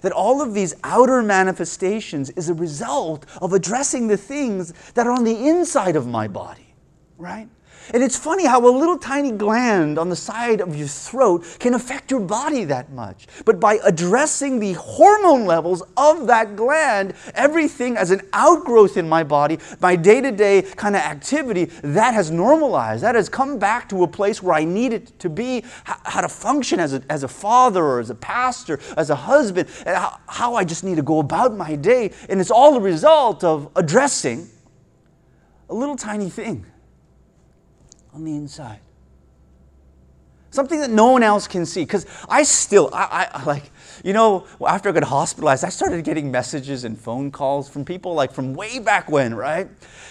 That 0.00 0.12
all 0.12 0.40
of 0.40 0.54
these 0.54 0.74
outer 0.84 1.22
manifestations 1.22 2.30
is 2.30 2.48
a 2.48 2.54
result 2.54 3.26
of 3.40 3.52
addressing 3.52 4.08
the 4.08 4.16
things 4.16 4.72
that 4.94 5.06
are 5.06 5.12
on 5.12 5.24
the 5.24 5.48
inside 5.48 5.96
of 5.96 6.06
my 6.06 6.28
body, 6.28 6.74
right? 7.18 7.48
And 7.92 8.02
it's 8.02 8.16
funny 8.16 8.46
how 8.46 8.66
a 8.66 8.70
little 8.70 8.98
tiny 8.98 9.32
gland 9.32 9.98
on 9.98 10.08
the 10.08 10.16
side 10.16 10.60
of 10.60 10.76
your 10.76 10.88
throat 10.88 11.44
can 11.58 11.74
affect 11.74 12.10
your 12.10 12.20
body 12.20 12.64
that 12.64 12.92
much. 12.92 13.26
But 13.44 13.60
by 13.60 13.78
addressing 13.84 14.58
the 14.60 14.74
hormone 14.74 15.44
levels 15.44 15.82
of 15.96 16.26
that 16.28 16.56
gland, 16.56 17.14
everything 17.34 17.96
as 17.96 18.10
an 18.10 18.22
outgrowth 18.32 18.96
in 18.96 19.08
my 19.08 19.22
body, 19.22 19.58
my 19.80 19.96
day 19.96 20.20
to 20.20 20.30
day 20.30 20.62
kind 20.62 20.94
of 20.94 21.02
activity, 21.02 21.66
that 21.82 22.14
has 22.14 22.30
normalized. 22.30 23.02
That 23.02 23.14
has 23.14 23.28
come 23.28 23.58
back 23.58 23.88
to 23.90 24.04
a 24.04 24.08
place 24.08 24.42
where 24.42 24.54
I 24.54 24.64
need 24.64 24.92
it 24.92 25.18
to 25.18 25.28
be, 25.28 25.64
how 25.84 26.20
to 26.20 26.28
function 26.28 26.80
as 26.80 26.94
a, 26.94 27.02
as 27.10 27.22
a 27.22 27.28
father 27.28 27.84
or 27.84 28.00
as 28.00 28.10
a 28.10 28.14
pastor, 28.14 28.80
as 28.96 29.10
a 29.10 29.16
husband, 29.16 29.68
how, 29.84 30.18
how 30.28 30.54
I 30.54 30.64
just 30.64 30.84
need 30.84 30.96
to 30.96 31.02
go 31.02 31.18
about 31.18 31.56
my 31.56 31.74
day. 31.74 32.12
And 32.28 32.40
it's 32.40 32.50
all 32.50 32.76
a 32.76 32.80
result 32.80 33.44
of 33.44 33.70
addressing 33.76 34.48
a 35.68 35.74
little 35.74 35.96
tiny 35.96 36.28
thing 36.28 36.66
on 38.12 38.24
the 38.24 38.34
inside. 38.34 38.80
Something 40.50 40.80
that 40.80 40.90
no 40.90 41.12
one 41.12 41.22
else 41.22 41.48
can 41.48 41.64
see. 41.64 41.82
Because 41.82 42.04
I 42.28 42.42
still, 42.42 42.90
I, 42.92 43.26
I, 43.32 43.44
like, 43.44 43.70
you 44.04 44.12
know, 44.12 44.46
after 44.66 44.90
I 44.90 44.92
got 44.92 45.04
hospitalized, 45.04 45.64
I 45.64 45.70
started 45.70 46.04
getting 46.04 46.30
messages 46.30 46.84
and 46.84 46.98
phone 46.98 47.30
calls 47.30 47.70
from 47.70 47.86
people 47.86 48.12
like 48.12 48.32
from 48.32 48.52
way 48.52 48.78
back 48.78 49.10
when, 49.10 49.34
right? 49.34 49.68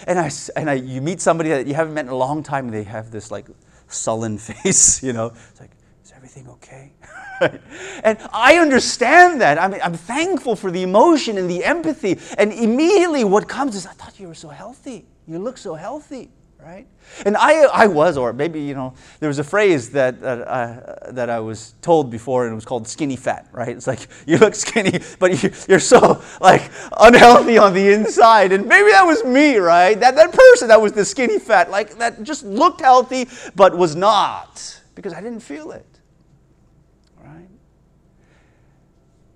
And 0.08 0.18
I, 0.18 0.30
and 0.56 0.68
I, 0.68 0.74
you 0.74 1.00
meet 1.00 1.20
somebody 1.20 1.50
that 1.50 1.68
you 1.68 1.74
haven't 1.74 1.94
met 1.94 2.06
in 2.06 2.10
a 2.10 2.16
long 2.16 2.42
time, 2.42 2.64
and 2.64 2.74
they 2.74 2.82
have 2.82 3.12
this 3.12 3.30
like 3.30 3.46
sullen 3.86 4.36
face, 4.38 5.00
you 5.00 5.12
know. 5.12 5.26
It's 5.50 5.60
like, 5.60 5.70
is 6.04 6.12
everything 6.16 6.48
okay? 6.48 6.92
and 8.02 8.18
I 8.32 8.56
understand 8.56 9.40
that. 9.42 9.58
I 9.62 9.68
mean, 9.68 9.80
I'm 9.80 9.94
thankful 9.94 10.56
for 10.56 10.72
the 10.72 10.82
emotion 10.82 11.38
and 11.38 11.48
the 11.48 11.64
empathy. 11.64 12.18
And 12.36 12.52
immediately 12.52 13.22
what 13.22 13.46
comes 13.46 13.76
is, 13.76 13.86
I 13.86 13.92
thought 13.92 14.18
you 14.18 14.26
were 14.26 14.34
so 14.34 14.48
healthy. 14.48 15.06
You 15.28 15.38
look 15.38 15.56
so 15.56 15.74
healthy 15.74 16.30
right? 16.64 16.86
And 17.26 17.36
I, 17.36 17.64
I 17.64 17.86
was, 17.86 18.16
or 18.16 18.32
maybe, 18.32 18.60
you 18.60 18.74
know, 18.74 18.94
there 19.20 19.28
was 19.28 19.38
a 19.38 19.44
phrase 19.44 19.90
that, 19.90 20.20
that, 20.20 20.48
uh, 20.48 21.10
that 21.12 21.28
I 21.28 21.40
was 21.40 21.74
told 21.82 22.10
before, 22.10 22.44
and 22.44 22.52
it 22.52 22.54
was 22.54 22.64
called 22.64 22.88
skinny 22.88 23.16
fat, 23.16 23.48
right? 23.52 23.76
It's 23.76 23.86
like, 23.86 24.06
you 24.26 24.38
look 24.38 24.54
skinny, 24.54 25.00
but 25.18 25.42
you, 25.42 25.50
you're 25.68 25.80
so, 25.80 26.22
like, 26.40 26.70
unhealthy 26.98 27.58
on 27.58 27.74
the 27.74 27.92
inside. 27.92 28.52
And 28.52 28.66
maybe 28.66 28.90
that 28.92 29.04
was 29.04 29.24
me, 29.24 29.56
right? 29.56 29.98
That, 29.98 30.14
that 30.16 30.32
person 30.32 30.68
that 30.68 30.80
was 30.80 30.92
the 30.92 31.04
skinny 31.04 31.38
fat, 31.38 31.70
like, 31.70 31.98
that 31.98 32.22
just 32.22 32.44
looked 32.44 32.80
healthy, 32.80 33.28
but 33.54 33.76
was 33.76 33.94
not, 33.94 34.80
because 34.94 35.12
I 35.12 35.20
didn't 35.20 35.40
feel 35.40 35.72
it. 35.72 35.91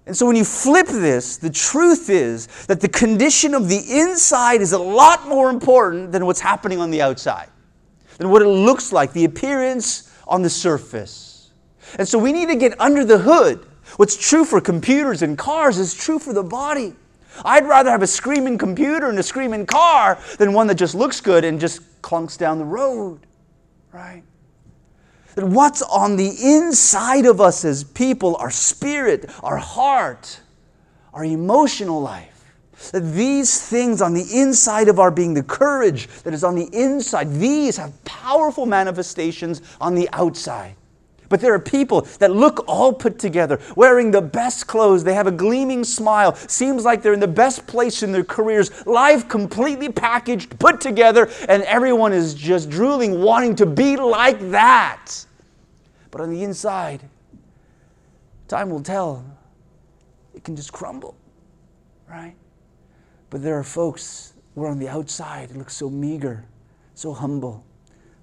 And 0.06 0.16
so 0.16 0.24
when 0.24 0.36
you 0.36 0.44
flip 0.44 0.86
this, 0.86 1.36
the 1.36 1.50
truth 1.50 2.08
is 2.08 2.46
that 2.66 2.80
the 2.80 2.88
condition 2.88 3.54
of 3.54 3.68
the 3.68 3.78
inside 3.90 4.60
is 4.60 4.72
a 4.72 4.78
lot 4.78 5.26
more 5.26 5.50
important 5.50 6.12
than 6.12 6.24
what's 6.26 6.40
happening 6.40 6.78
on 6.78 6.90
the 6.90 7.02
outside, 7.02 7.48
than 8.18 8.30
what 8.30 8.40
it 8.40 8.48
looks 8.48 8.92
like, 8.92 9.12
the 9.12 9.24
appearance 9.24 10.12
on 10.28 10.42
the 10.42 10.50
surface. 10.50 11.50
And 11.98 12.06
so 12.06 12.18
we 12.18 12.32
need 12.32 12.48
to 12.48 12.56
get 12.56 12.80
under 12.80 13.04
the 13.04 13.18
hood. 13.18 13.66
What's 13.96 14.16
true 14.16 14.44
for 14.44 14.60
computers 14.60 15.22
and 15.22 15.36
cars 15.36 15.78
is 15.78 15.92
true 15.92 16.18
for 16.18 16.32
the 16.32 16.42
body. 16.42 16.94
I'd 17.44 17.66
rather 17.66 17.90
have 17.90 18.02
a 18.02 18.06
screaming 18.06 18.58
computer 18.58 19.08
and 19.08 19.18
a 19.18 19.22
screaming 19.22 19.66
car 19.66 20.18
than 20.38 20.52
one 20.52 20.68
that 20.68 20.76
just 20.76 20.94
looks 20.94 21.20
good 21.20 21.44
and 21.44 21.60
just 21.60 21.80
clunks 22.00 22.38
down 22.38 22.58
the 22.58 22.64
road, 22.64 23.20
right? 23.92 24.22
That 25.36 25.46
what's 25.46 25.82
on 25.82 26.16
the 26.16 26.34
inside 26.42 27.26
of 27.26 27.40
us 27.40 27.64
as 27.64 27.84
people, 27.84 28.36
our 28.36 28.50
spirit, 28.50 29.30
our 29.42 29.58
heart, 29.58 30.40
our 31.12 31.24
emotional 31.24 32.00
life, 32.00 32.52
that 32.90 33.00
these 33.00 33.60
things 33.60 34.02
on 34.02 34.14
the 34.14 34.26
inside 34.34 34.88
of 34.88 34.98
our 34.98 35.10
being, 35.10 35.34
the 35.34 35.42
courage 35.42 36.08
that 36.24 36.34
is 36.34 36.42
on 36.42 36.54
the 36.54 36.68
inside, 36.72 37.32
these 37.34 37.76
have 37.76 37.92
powerful 38.04 38.66
manifestations 38.66 39.62
on 39.80 39.94
the 39.94 40.08
outside. 40.12 40.74
But 41.28 41.40
there 41.40 41.52
are 41.54 41.58
people 41.58 42.02
that 42.18 42.30
look 42.30 42.64
all 42.68 42.92
put 42.92 43.18
together, 43.18 43.60
wearing 43.74 44.10
the 44.10 44.22
best 44.22 44.66
clothes. 44.66 45.04
They 45.04 45.14
have 45.14 45.26
a 45.26 45.32
gleaming 45.32 45.84
smile. 45.84 46.34
Seems 46.34 46.84
like 46.84 47.02
they're 47.02 47.12
in 47.12 47.20
the 47.20 47.28
best 47.28 47.66
place 47.66 48.02
in 48.02 48.12
their 48.12 48.24
careers. 48.24 48.86
Life 48.86 49.28
completely 49.28 49.90
packaged, 49.90 50.58
put 50.58 50.80
together, 50.80 51.28
and 51.48 51.62
everyone 51.64 52.12
is 52.12 52.34
just 52.34 52.70
drooling, 52.70 53.20
wanting 53.20 53.56
to 53.56 53.66
be 53.66 53.96
like 53.96 54.38
that. 54.50 55.26
But 56.10 56.20
on 56.20 56.30
the 56.30 56.42
inside, 56.44 57.02
time 58.48 58.70
will 58.70 58.82
tell. 58.82 59.24
It 60.34 60.44
can 60.44 60.54
just 60.54 60.72
crumble, 60.72 61.16
right? 62.08 62.34
But 63.28 63.42
there 63.42 63.58
are 63.58 63.64
folks 63.64 64.34
who 64.54 64.62
are 64.62 64.68
on 64.68 64.78
the 64.78 64.88
outside, 64.88 65.50
it 65.50 65.56
looks 65.56 65.76
so 65.76 65.90
meager, 65.90 66.44
so 66.94 67.12
humble. 67.12 67.65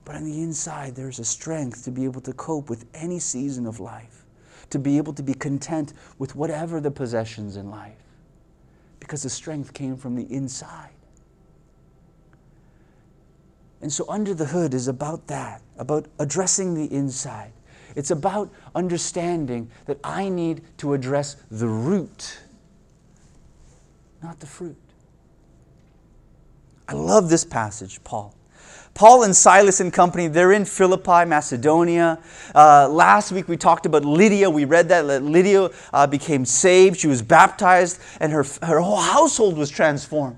But 0.06 0.16
on 0.16 0.26
the 0.26 0.42
inside, 0.42 0.96
there's 0.96 1.20
a 1.20 1.26
strength 1.26 1.84
to 1.86 1.92
be 1.92 2.04
able 2.04 2.22
to 2.22 2.34
cope 2.34 2.70
with 2.70 2.86
any 2.94 3.20
season 3.20 3.66
of 3.66 3.80
life, 3.80 4.26
to 4.70 4.80
be 4.80 4.98
able 4.98 5.14
to 5.14 5.24
be 5.24 5.34
content 5.34 5.94
with 6.20 6.36
whatever 6.36 6.82
the 6.82 6.92
possessions 6.92 7.56
in 7.56 7.70
life, 7.70 7.96
because 9.00 9.24
the 9.24 9.30
strength 9.30 9.74
came 9.74 9.96
from 9.96 10.16
the 10.16 10.32
inside. 10.34 10.90
And 13.82 13.92
so, 13.92 14.06
under 14.08 14.34
the 14.34 14.46
hood 14.46 14.74
is 14.74 14.88
about 14.88 15.28
that, 15.28 15.62
about 15.78 16.06
addressing 16.20 16.74
the 16.74 16.94
inside. 16.94 17.52
It's 17.96 18.12
about 18.12 18.50
understanding 18.74 19.70
that 19.86 20.00
I 20.04 20.30
need 20.30 20.62
to 20.78 20.94
address 20.94 21.36
the 21.52 21.68
root, 21.68 22.40
not 24.22 24.40
the 24.40 24.48
fruit. 24.48 24.78
I 26.88 26.94
love 26.94 27.30
this 27.30 27.44
passage, 27.44 28.04
Paul. 28.04 28.34
Paul 28.94 29.24
and 29.24 29.36
Silas 29.36 29.80
and 29.80 29.92
company, 29.92 30.28
they're 30.28 30.52
in 30.52 30.66
Philippi, 30.66 31.26
Macedonia. 31.26 32.20
Uh, 32.54 32.88
last 32.88 33.32
week 33.32 33.48
we 33.48 33.58
talked 33.58 33.86
about 33.88 34.06
Lydia. 34.06 34.50
We 34.50 34.66
read 34.66 34.90
that, 34.90 35.06
Lydia 35.24 35.70
uh, 35.92 36.06
became 36.06 36.46
saved. 36.46 37.00
She 37.00 37.08
was 37.08 37.22
baptized, 37.22 38.00
and 38.20 38.32
her, 38.32 38.46
her 38.62 38.80
whole 38.80 39.02
household 39.02 39.58
was 39.58 39.72
transformed. 39.72 40.38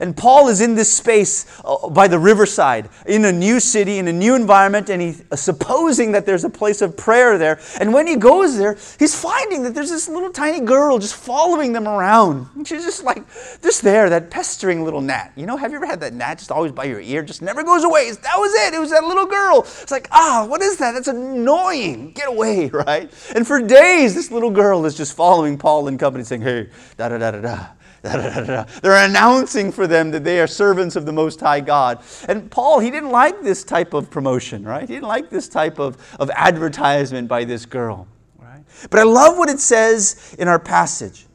And 0.00 0.16
Paul 0.16 0.48
is 0.48 0.60
in 0.60 0.74
this 0.74 0.94
space 0.94 1.46
uh, 1.64 1.88
by 1.88 2.06
the 2.08 2.18
riverside, 2.18 2.88
in 3.06 3.24
a 3.24 3.32
new 3.32 3.58
city, 3.58 3.98
in 3.98 4.06
a 4.08 4.12
new 4.12 4.34
environment, 4.34 4.88
and 4.88 5.02
he's 5.02 5.24
uh, 5.30 5.36
supposing 5.36 6.12
that 6.12 6.26
there's 6.26 6.44
a 6.44 6.50
place 6.50 6.80
of 6.80 6.96
prayer 6.96 7.38
there. 7.38 7.60
And 7.80 7.92
when 7.92 8.06
he 8.06 8.16
goes 8.16 8.56
there, 8.56 8.76
he's 8.98 9.20
finding 9.20 9.62
that 9.64 9.74
there's 9.74 9.90
this 9.90 10.08
little 10.08 10.30
tiny 10.30 10.60
girl 10.60 10.98
just 10.98 11.14
following 11.16 11.72
them 11.72 11.88
around. 11.88 12.48
She's 12.66 12.84
just 12.84 13.02
like, 13.02 13.24
just 13.62 13.82
there, 13.82 14.08
that 14.10 14.30
pestering 14.30 14.84
little 14.84 15.00
gnat. 15.00 15.32
You 15.36 15.46
know, 15.46 15.56
have 15.56 15.70
you 15.70 15.76
ever 15.76 15.86
had 15.86 16.00
that 16.00 16.12
gnat 16.12 16.38
just 16.38 16.52
always 16.52 16.72
by 16.72 16.84
your 16.84 17.00
ear, 17.00 17.22
just 17.22 17.42
never 17.42 17.62
goes 17.62 17.82
away? 17.84 18.10
That 18.10 18.36
was 18.36 18.52
it. 18.54 18.74
It 18.74 18.80
was 18.80 18.90
that 18.90 19.04
little 19.04 19.26
girl. 19.26 19.60
It's 19.60 19.90
like, 19.90 20.08
ah, 20.12 20.46
what 20.48 20.62
is 20.62 20.76
that? 20.76 20.92
That's 20.92 21.08
annoying. 21.08 22.12
Get 22.12 22.28
away, 22.28 22.68
right? 22.72 23.10
And 23.34 23.46
for 23.46 23.60
days, 23.60 24.14
this 24.14 24.30
little 24.30 24.50
girl 24.50 24.86
is 24.86 24.96
just 24.96 25.16
following 25.16 25.58
Paul 25.58 25.88
and 25.88 25.98
company 25.98 26.24
saying, 26.24 26.42
hey, 26.42 26.68
da 26.96 27.08
da 27.08 27.18
da 27.18 27.30
da 27.32 27.40
da. 27.40 27.66
They're 28.02 28.66
announcing 28.84 29.70
for 29.72 29.86
them 29.86 30.10
that 30.12 30.24
they 30.24 30.40
are 30.40 30.46
servants 30.46 30.96
of 30.96 31.04
the 31.04 31.12
Most 31.12 31.38
High 31.40 31.60
God. 31.60 32.02
And 32.28 32.50
Paul, 32.50 32.78
he 32.78 32.90
didn't 32.90 33.10
like 33.10 33.42
this 33.42 33.62
type 33.62 33.92
of 33.92 34.10
promotion, 34.10 34.64
right? 34.64 34.88
He 34.88 34.94
didn't 34.94 35.08
like 35.08 35.28
this 35.28 35.48
type 35.48 35.78
of, 35.78 35.98
of 36.18 36.30
advertisement 36.30 37.28
by 37.28 37.44
this 37.44 37.66
girl, 37.66 38.08
right? 38.38 38.62
But 38.88 39.00
I 39.00 39.02
love 39.02 39.36
what 39.36 39.50
it 39.50 39.60
says 39.60 40.34
in 40.38 40.48
our 40.48 40.58
passage. 40.58 41.26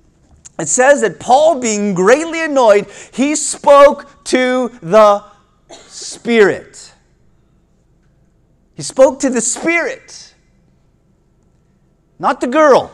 it 0.57 0.67
says 0.67 1.01
that 1.01 1.19
Paul, 1.19 1.62
being 1.62 1.93
greatly 1.93 2.43
annoyed, 2.43 2.88
he 3.13 3.36
spoke 3.36 4.24
to 4.25 4.69
the 4.81 5.24
Spirit. 5.69 6.93
He 8.74 8.81
spoke 8.81 9.19
to 9.19 9.29
the 9.29 9.41
Spirit, 9.41 10.34
not 12.17 12.41
the 12.41 12.48
girl, 12.48 12.91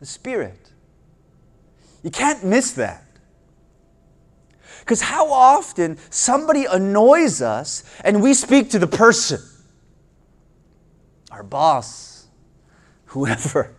the 0.00 0.06
Spirit. 0.06 0.65
You 2.02 2.10
can't 2.10 2.44
miss 2.44 2.72
that. 2.72 3.02
Because 4.80 5.00
how 5.00 5.32
often 5.32 5.98
somebody 6.10 6.64
annoys 6.64 7.42
us 7.42 7.82
and 8.04 8.22
we 8.22 8.34
speak 8.34 8.70
to 8.70 8.78
the 8.78 8.86
person, 8.86 9.40
our 11.30 11.42
boss, 11.42 12.26
whoever. 13.06 13.74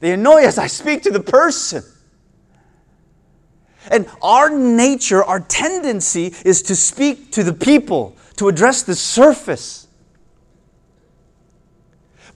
They 0.00 0.12
annoy 0.12 0.44
us. 0.44 0.58
I 0.58 0.66
speak 0.66 1.02
to 1.04 1.10
the 1.10 1.20
person. 1.20 1.82
And 3.90 4.06
our 4.20 4.50
nature, 4.50 5.24
our 5.24 5.40
tendency 5.40 6.34
is 6.44 6.62
to 6.62 6.76
speak 6.76 7.32
to 7.32 7.42
the 7.42 7.54
people, 7.54 8.16
to 8.36 8.48
address 8.48 8.82
the 8.82 8.94
surface. 8.94 9.85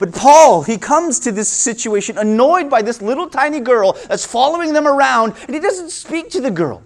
But 0.01 0.13
Paul, 0.13 0.63
he 0.63 0.79
comes 0.79 1.19
to 1.19 1.31
this 1.31 1.47
situation 1.47 2.17
annoyed 2.17 2.71
by 2.71 2.81
this 2.81 3.03
little 3.03 3.29
tiny 3.29 3.59
girl 3.59 3.93
that's 4.07 4.25
following 4.25 4.73
them 4.73 4.87
around, 4.87 5.35
and 5.45 5.53
he 5.53 5.59
doesn't 5.59 5.91
speak 5.91 6.31
to 6.31 6.41
the 6.41 6.49
girl. 6.49 6.81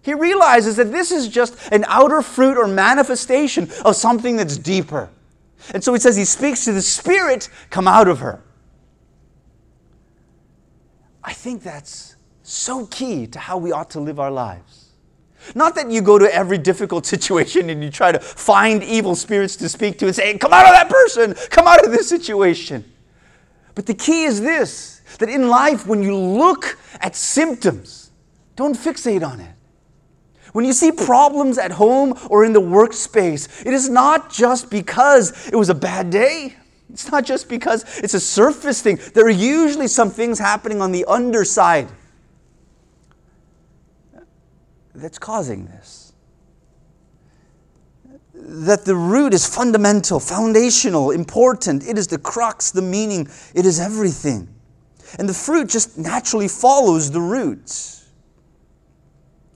He 0.00 0.14
realizes 0.14 0.76
that 0.76 0.90
this 0.90 1.12
is 1.12 1.28
just 1.28 1.58
an 1.72 1.84
outer 1.88 2.22
fruit 2.22 2.56
or 2.56 2.66
manifestation 2.66 3.70
of 3.84 3.96
something 3.96 4.38
that's 4.38 4.56
deeper. 4.56 5.10
And 5.74 5.84
so 5.84 5.92
he 5.92 6.00
says 6.00 6.16
he 6.16 6.24
speaks 6.24 6.64
to 6.64 6.72
the 6.72 6.80
Spirit 6.80 7.50
come 7.68 7.86
out 7.86 8.08
of 8.08 8.20
her. 8.20 8.42
I 11.22 11.34
think 11.34 11.62
that's 11.62 12.16
so 12.44 12.86
key 12.86 13.26
to 13.26 13.38
how 13.38 13.58
we 13.58 13.72
ought 13.72 13.90
to 13.90 14.00
live 14.00 14.18
our 14.18 14.30
lives. 14.30 14.83
Not 15.54 15.74
that 15.74 15.90
you 15.90 16.00
go 16.00 16.18
to 16.18 16.32
every 16.34 16.58
difficult 16.58 17.06
situation 17.14 17.70
and 17.70 17.82
you 17.82 17.90
try 17.90 18.12
to 18.12 18.18
find 18.18 18.82
evil 18.82 19.14
spirits 19.14 19.56
to 19.56 19.68
speak 19.68 19.98
to 19.98 20.06
and 20.06 20.14
say, 20.14 20.36
Come 20.38 20.52
out 20.52 20.66
of 20.66 20.72
that 20.72 20.88
person, 20.88 21.34
come 21.50 21.66
out 21.66 21.84
of 21.84 21.92
this 21.92 22.08
situation. 22.08 22.84
But 23.74 23.86
the 23.86 23.94
key 23.94 24.24
is 24.24 24.40
this 24.40 25.02
that 25.18 25.28
in 25.28 25.48
life, 25.48 25.86
when 25.86 26.02
you 26.02 26.16
look 26.16 26.78
at 27.00 27.14
symptoms, 27.14 28.10
don't 28.56 28.76
fixate 28.76 29.26
on 29.26 29.40
it. 29.40 29.50
When 30.52 30.64
you 30.64 30.72
see 30.72 30.92
problems 30.92 31.58
at 31.58 31.72
home 31.72 32.14
or 32.30 32.44
in 32.44 32.52
the 32.52 32.60
workspace, 32.60 33.66
it 33.66 33.74
is 33.74 33.88
not 33.88 34.32
just 34.32 34.70
because 34.70 35.48
it 35.48 35.56
was 35.56 35.68
a 35.68 35.74
bad 35.74 36.10
day. 36.10 36.54
It's 36.90 37.10
not 37.10 37.24
just 37.24 37.48
because 37.48 37.84
it's 37.98 38.14
a 38.14 38.20
surface 38.20 38.80
thing. 38.80 39.00
There 39.14 39.26
are 39.26 39.30
usually 39.30 39.88
some 39.88 40.10
things 40.10 40.38
happening 40.38 40.80
on 40.80 40.92
the 40.92 41.04
underside 41.06 41.88
that's 44.94 45.18
causing 45.18 45.66
this. 45.66 46.12
That 48.34 48.84
the 48.84 48.94
root 48.94 49.34
is 49.34 49.46
fundamental, 49.46 50.20
foundational, 50.20 51.10
important. 51.10 51.86
It 51.86 51.98
is 51.98 52.08
the 52.08 52.18
crux, 52.18 52.70
the 52.70 52.82
meaning, 52.82 53.28
it 53.54 53.66
is 53.66 53.80
everything. 53.80 54.48
And 55.18 55.28
the 55.28 55.34
fruit 55.34 55.68
just 55.68 55.96
naturally 55.96 56.48
follows 56.48 57.10
the 57.10 57.20
roots. 57.20 58.06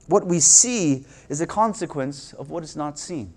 What 0.07 0.25
we 0.25 0.39
see 0.39 1.05
is 1.27 1.41
a 1.41 1.47
consequence 1.47 2.33
of 2.33 2.49
what 2.49 2.63
is 2.63 2.75
not 2.75 2.97
seen. 2.97 3.33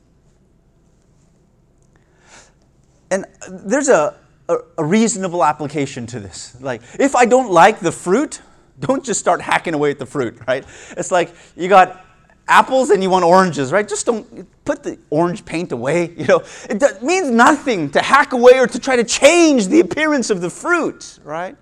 And 3.11 3.27
there's 3.51 3.91
a, 3.91 4.15
a, 4.49 4.57
a, 4.79 4.85
reasonable 4.85 5.45
application 5.45 6.07
to 6.07 6.21
this. 6.21 6.57
Like, 6.63 6.81
if 6.99 7.15
I 7.15 7.27
don't 7.27 7.51
like 7.51 7.81
the 7.81 7.93
fruit, 7.93 8.41
don't 8.83 9.05
just 9.05 9.21
start 9.21 9.41
hacking 9.41 9.75
away 9.75 9.91
at 9.91 9.99
the 9.99 10.07
fruit, 10.07 10.39
right? 10.47 10.65
It's 10.97 11.11
like 11.11 11.35
you 11.57 11.69
got 11.69 12.05
apples 12.49 12.91
and 12.91 13.03
you 13.03 13.11
want 13.11 13.25
oranges, 13.25 13.73
right? 13.73 13.89
Just 13.89 14.05
don't 14.07 14.47
put 14.65 14.83
the 14.83 14.99
orange 15.11 15.45
paint 15.45 15.73
away. 15.73 16.15
You 16.23 16.27
know, 16.27 16.43
it 16.69 17.03
means 17.03 17.31
nothing 17.31 17.91
to 17.91 18.01
hack 18.01 18.33
away 18.33 18.59
or 18.59 18.67
to 18.67 18.79
try 18.79 18.97
to 18.97 19.05
change 19.05 19.69
the 19.69 19.81
appearance 19.81 20.31
of 20.31 20.41
the 20.41 20.51
fruit, 20.51 21.19
right? 21.25 21.57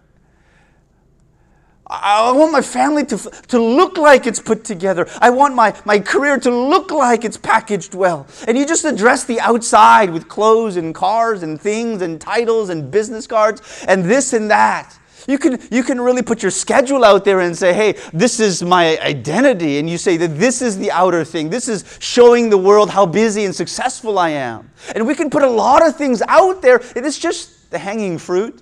I 1.90 2.31
want 2.33 2.53
my 2.53 2.61
family 2.61 3.05
to, 3.07 3.16
to 3.49 3.59
look 3.59 3.99
like 3.99 4.27
it's 4.27 4.38
put 4.38 4.64
together. 4.64 5.09
I 5.21 5.31
want 5.31 5.55
my, 5.55 5.75
my 5.85 5.99
career 5.99 6.38
to 6.38 6.51
look 6.51 6.92
like 6.92 7.25
it's 7.25 7.37
packaged 7.37 7.94
well. 7.94 8.29
And 8.47 8.57
you 8.57 8.64
just 8.64 8.85
address 8.85 9.25
the 9.25 9.40
outside 9.40 10.11
with 10.11 10.29
clothes 10.29 10.77
and 10.77 10.94
cars 10.94 11.42
and 11.42 11.61
things 11.61 12.01
and 12.01 12.21
titles 12.21 12.68
and 12.68 12.90
business 12.90 13.27
cards 13.27 13.85
and 13.88 14.05
this 14.05 14.33
and 14.33 14.51
that. 14.51 15.00
You 15.31 15.38
can, 15.38 15.61
you 15.71 15.85
can 15.85 16.01
really 16.01 16.23
put 16.23 16.43
your 16.43 16.51
schedule 16.51 17.05
out 17.05 17.25
there 17.25 17.38
and 17.38 17.57
say, 17.57 17.73
hey, 17.73 17.93
this 18.12 18.40
is 18.40 18.64
my 18.64 18.99
identity. 18.99 19.79
And 19.79 19.88
you 19.88 19.97
say 19.97 20.16
that 20.16 20.37
this 20.37 20.61
is 20.61 20.77
the 20.77 20.90
outer 20.90 21.25
thing. 21.25 21.51
This 21.51 21.69
is 21.69 21.85
showing 22.01 22.51
the 22.51 22.59
world 22.59 22.90
how 22.90 23.07
busy 23.07 23.45
and 23.45 23.55
successful 23.55 24.19
I 24.19 24.31
am. 24.31 24.73
And 24.93 25.07
we 25.07 25.14
can 25.14 25.31
put 25.31 25.45
a 25.45 25.49
lot 25.49 25.87
of 25.87 25.95
things 25.95 26.21
out 26.27 26.62
there. 26.62 26.83
It 26.97 27.05
is 27.05 27.16
just 27.16 27.71
the 27.71 27.79
hanging 27.79 28.19
fruit. 28.19 28.61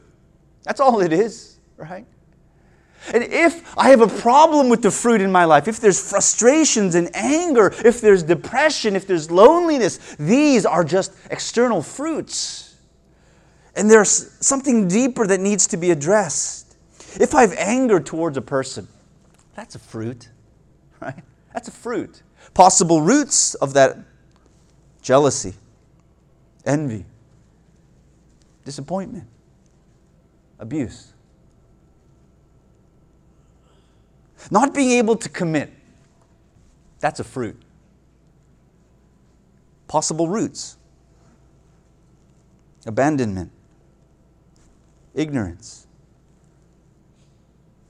That's 0.65 0.79
all 0.79 1.01
it 1.01 1.11
is, 1.11 1.59
right? 1.79 2.05
And 3.15 3.25
if 3.25 3.75
I 3.79 3.89
have 3.89 4.03
a 4.03 4.21
problem 4.21 4.69
with 4.69 4.83
the 4.83 4.91
fruit 4.91 5.23
in 5.23 5.33
my 5.33 5.47
life, 5.47 5.69
if 5.69 5.81
there's 5.81 5.99
frustrations 5.99 6.95
and 6.95 7.09
anger, 7.17 7.73
if 7.83 8.03
there's 8.03 8.23
depression, 8.23 8.95
if 8.95 9.07
there's 9.07 9.31
loneliness, 9.31 10.17
these 10.19 10.67
are 10.67 10.85
just 10.85 11.15
external 11.31 11.81
fruits. 11.81 12.68
And 13.79 13.89
there's 13.89 14.33
something 14.45 14.89
deeper 14.89 15.25
that 15.27 15.39
needs 15.39 15.69
to 15.69 15.77
be 15.77 15.93
addressed. 15.93 16.77
If 17.21 17.33
I 17.33 17.43
have 17.43 17.55
anger 17.57 18.01
towards 18.01 18.37
a 18.37 18.43
person, 18.43 18.89
that's 19.55 19.77
a 19.77 19.79
fruit, 19.79 20.29
right? 21.01 21.23
That's 21.55 21.69
a 21.69 21.71
fruit. 21.71 22.23
Possible 22.55 23.01
roots 23.01 23.55
of 23.55 23.75
that 23.75 23.97
jealousy, 25.01 25.55
envy, 26.67 27.05
disappointment, 28.65 29.29
abuse. 30.59 31.13
Not 34.51 34.75
being 34.75 34.91
able 34.91 35.15
to 35.15 35.29
commit, 35.29 35.73
that's 36.99 37.21
a 37.21 37.25
fruit. 37.25 37.63
Possible 39.87 40.29
roots 40.29 40.79
abandonment, 42.89 43.53
ignorance, 45.15 45.87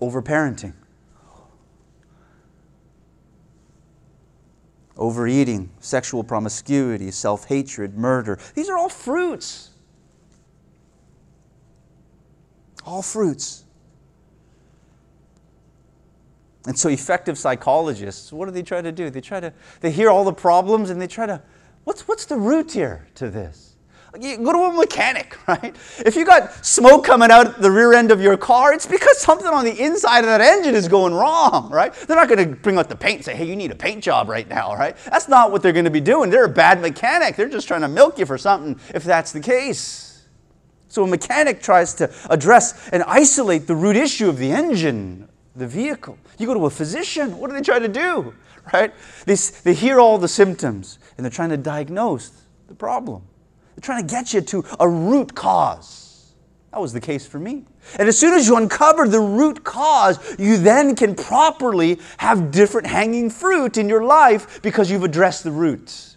overparenting, 0.00 0.74
overeating, 4.96 5.70
sexual 5.80 6.24
promiscuity, 6.24 7.10
self 7.10 7.46
hatred, 7.46 7.96
murder. 7.96 8.38
These 8.54 8.68
are 8.68 8.76
all 8.76 8.88
fruits. 8.88 9.70
All 12.84 13.02
fruits. 13.02 13.64
And 16.66 16.78
so 16.78 16.88
effective 16.90 17.38
psychologists, 17.38 18.32
what 18.32 18.44
do 18.44 18.50
they 18.50 18.62
try 18.62 18.82
to 18.82 18.92
do? 18.92 19.08
They 19.08 19.22
try 19.22 19.40
to, 19.40 19.52
they 19.80 19.90
hear 19.90 20.10
all 20.10 20.24
the 20.24 20.34
problems 20.34 20.90
and 20.90 21.00
they 21.00 21.06
try 21.06 21.24
to, 21.24 21.42
what's, 21.84 22.06
what's 22.06 22.26
the 22.26 22.36
root 22.36 22.72
here 22.72 23.06
to 23.14 23.30
this? 23.30 23.67
Go 24.20 24.52
to 24.52 24.58
a 24.58 24.72
mechanic, 24.72 25.36
right? 25.48 25.74
If 26.04 26.16
you 26.16 26.24
got 26.24 26.64
smoke 26.64 27.04
coming 27.04 27.30
out 27.30 27.60
the 27.60 27.70
rear 27.70 27.92
end 27.94 28.10
of 28.10 28.20
your 28.20 28.36
car, 28.36 28.72
it's 28.72 28.86
because 28.86 29.18
something 29.18 29.46
on 29.46 29.64
the 29.64 29.80
inside 29.80 30.20
of 30.20 30.26
that 30.26 30.40
engine 30.40 30.74
is 30.74 30.88
going 30.88 31.14
wrong, 31.14 31.70
right? 31.70 31.92
They're 31.92 32.16
not 32.16 32.28
going 32.28 32.48
to 32.48 32.56
bring 32.56 32.78
out 32.78 32.88
the 32.88 32.96
paint 32.96 33.16
and 33.16 33.24
say, 33.24 33.34
hey, 33.34 33.46
you 33.46 33.56
need 33.56 33.70
a 33.70 33.76
paint 33.76 34.02
job 34.02 34.28
right 34.28 34.48
now, 34.48 34.74
right? 34.74 34.96
That's 35.06 35.28
not 35.28 35.52
what 35.52 35.62
they're 35.62 35.72
going 35.72 35.84
to 35.84 35.90
be 35.90 36.00
doing. 36.00 36.30
They're 36.30 36.44
a 36.44 36.48
bad 36.48 36.80
mechanic. 36.80 37.36
They're 37.36 37.48
just 37.48 37.68
trying 37.68 37.82
to 37.82 37.88
milk 37.88 38.18
you 38.18 38.26
for 38.26 38.38
something 38.38 38.80
if 38.94 39.04
that's 39.04 39.32
the 39.32 39.40
case. 39.40 40.26
So 40.88 41.04
a 41.04 41.06
mechanic 41.06 41.62
tries 41.62 41.94
to 41.94 42.12
address 42.30 42.88
and 42.90 43.02
isolate 43.04 43.66
the 43.66 43.76
root 43.76 43.96
issue 43.96 44.28
of 44.28 44.38
the 44.38 44.50
engine 44.50 45.28
the 45.58 45.66
vehicle. 45.66 46.16
You 46.38 46.46
go 46.46 46.54
to 46.54 46.66
a 46.66 46.70
physician, 46.70 47.36
what 47.36 47.50
do 47.50 47.54
they 47.54 47.62
try 47.62 47.78
to 47.78 47.88
do? 47.88 48.34
Right? 48.72 48.94
They, 49.26 49.34
they 49.34 49.74
hear 49.74 49.98
all 49.98 50.18
the 50.18 50.28
symptoms 50.28 50.98
and 51.16 51.24
they're 51.24 51.30
trying 51.30 51.50
to 51.50 51.56
diagnose 51.56 52.30
the 52.68 52.74
problem. 52.74 53.22
They're 53.78 53.94
trying 53.94 54.04
to 54.08 54.12
get 54.12 54.34
you 54.34 54.40
to 54.40 54.64
a 54.80 54.88
root 54.88 55.36
cause. 55.36 56.34
That 56.72 56.80
was 56.80 56.92
the 56.92 57.00
case 57.00 57.24
for 57.24 57.38
me. 57.38 57.64
And 57.96 58.08
as 58.08 58.18
soon 58.18 58.34
as 58.34 58.48
you 58.48 58.56
uncover 58.56 59.06
the 59.06 59.20
root 59.20 59.62
cause, 59.62 60.18
you 60.36 60.56
then 60.56 60.96
can 60.96 61.14
properly 61.14 62.00
have 62.16 62.50
different 62.50 62.88
hanging 62.88 63.30
fruit 63.30 63.76
in 63.76 63.88
your 63.88 64.02
life 64.02 64.60
because 64.62 64.90
you've 64.90 65.04
addressed 65.04 65.44
the 65.44 65.52
roots. 65.52 66.16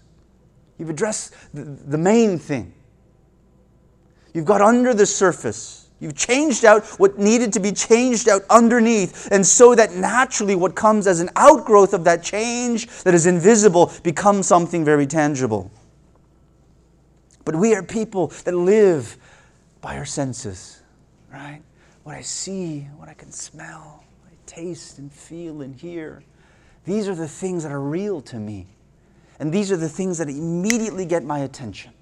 You've 0.79 0.89
addressed 0.89 1.35
the 1.53 1.99
main 1.99 2.39
thing. 2.39 2.73
You've 4.33 4.45
got 4.45 4.61
under 4.61 4.95
the 4.95 5.05
surface 5.05 5.81
You've 5.99 6.15
changed 6.15 6.65
out 6.65 6.83
what 6.99 7.19
needed 7.19 7.53
to 7.53 7.59
be 7.59 7.71
changed 7.71 8.27
out 8.27 8.41
underneath. 8.49 9.31
And 9.31 9.45
so 9.45 9.75
that 9.75 9.93
naturally 9.93 10.55
what 10.55 10.73
comes 10.73 11.05
as 11.05 11.19
an 11.19 11.29
outgrowth 11.35 11.93
of 11.93 12.05
that 12.05 12.23
change 12.23 12.87
that 13.03 13.13
is 13.13 13.27
invisible 13.27 13.93
becomes 14.01 14.47
something 14.47 14.83
very 14.83 15.05
tangible. 15.05 15.69
But 17.45 17.55
we 17.55 17.73
are 17.75 17.83
people 17.83 18.27
that 18.45 18.53
live 18.53 19.17
by 19.81 19.97
our 19.97 20.05
senses, 20.05 20.81
right? 21.31 21.61
What 22.03 22.15
I 22.15 22.21
see, 22.21 22.81
what 22.97 23.09
I 23.09 23.13
can 23.13 23.31
smell, 23.31 24.03
I 24.25 24.33
taste 24.45 24.99
and 24.99 25.11
feel 25.11 25.61
and 25.61 25.75
hear. 25.75 26.23
These 26.85 27.07
are 27.07 27.15
the 27.15 27.27
things 27.27 27.63
that 27.63 27.71
are 27.71 27.81
real 27.81 28.21
to 28.21 28.37
me. 28.37 28.67
And 29.39 29.51
these 29.51 29.71
are 29.71 29.77
the 29.77 29.89
things 29.89 30.19
that 30.19 30.29
immediately 30.29 31.05
get 31.05 31.23
my 31.23 31.39
attention, 31.39 31.93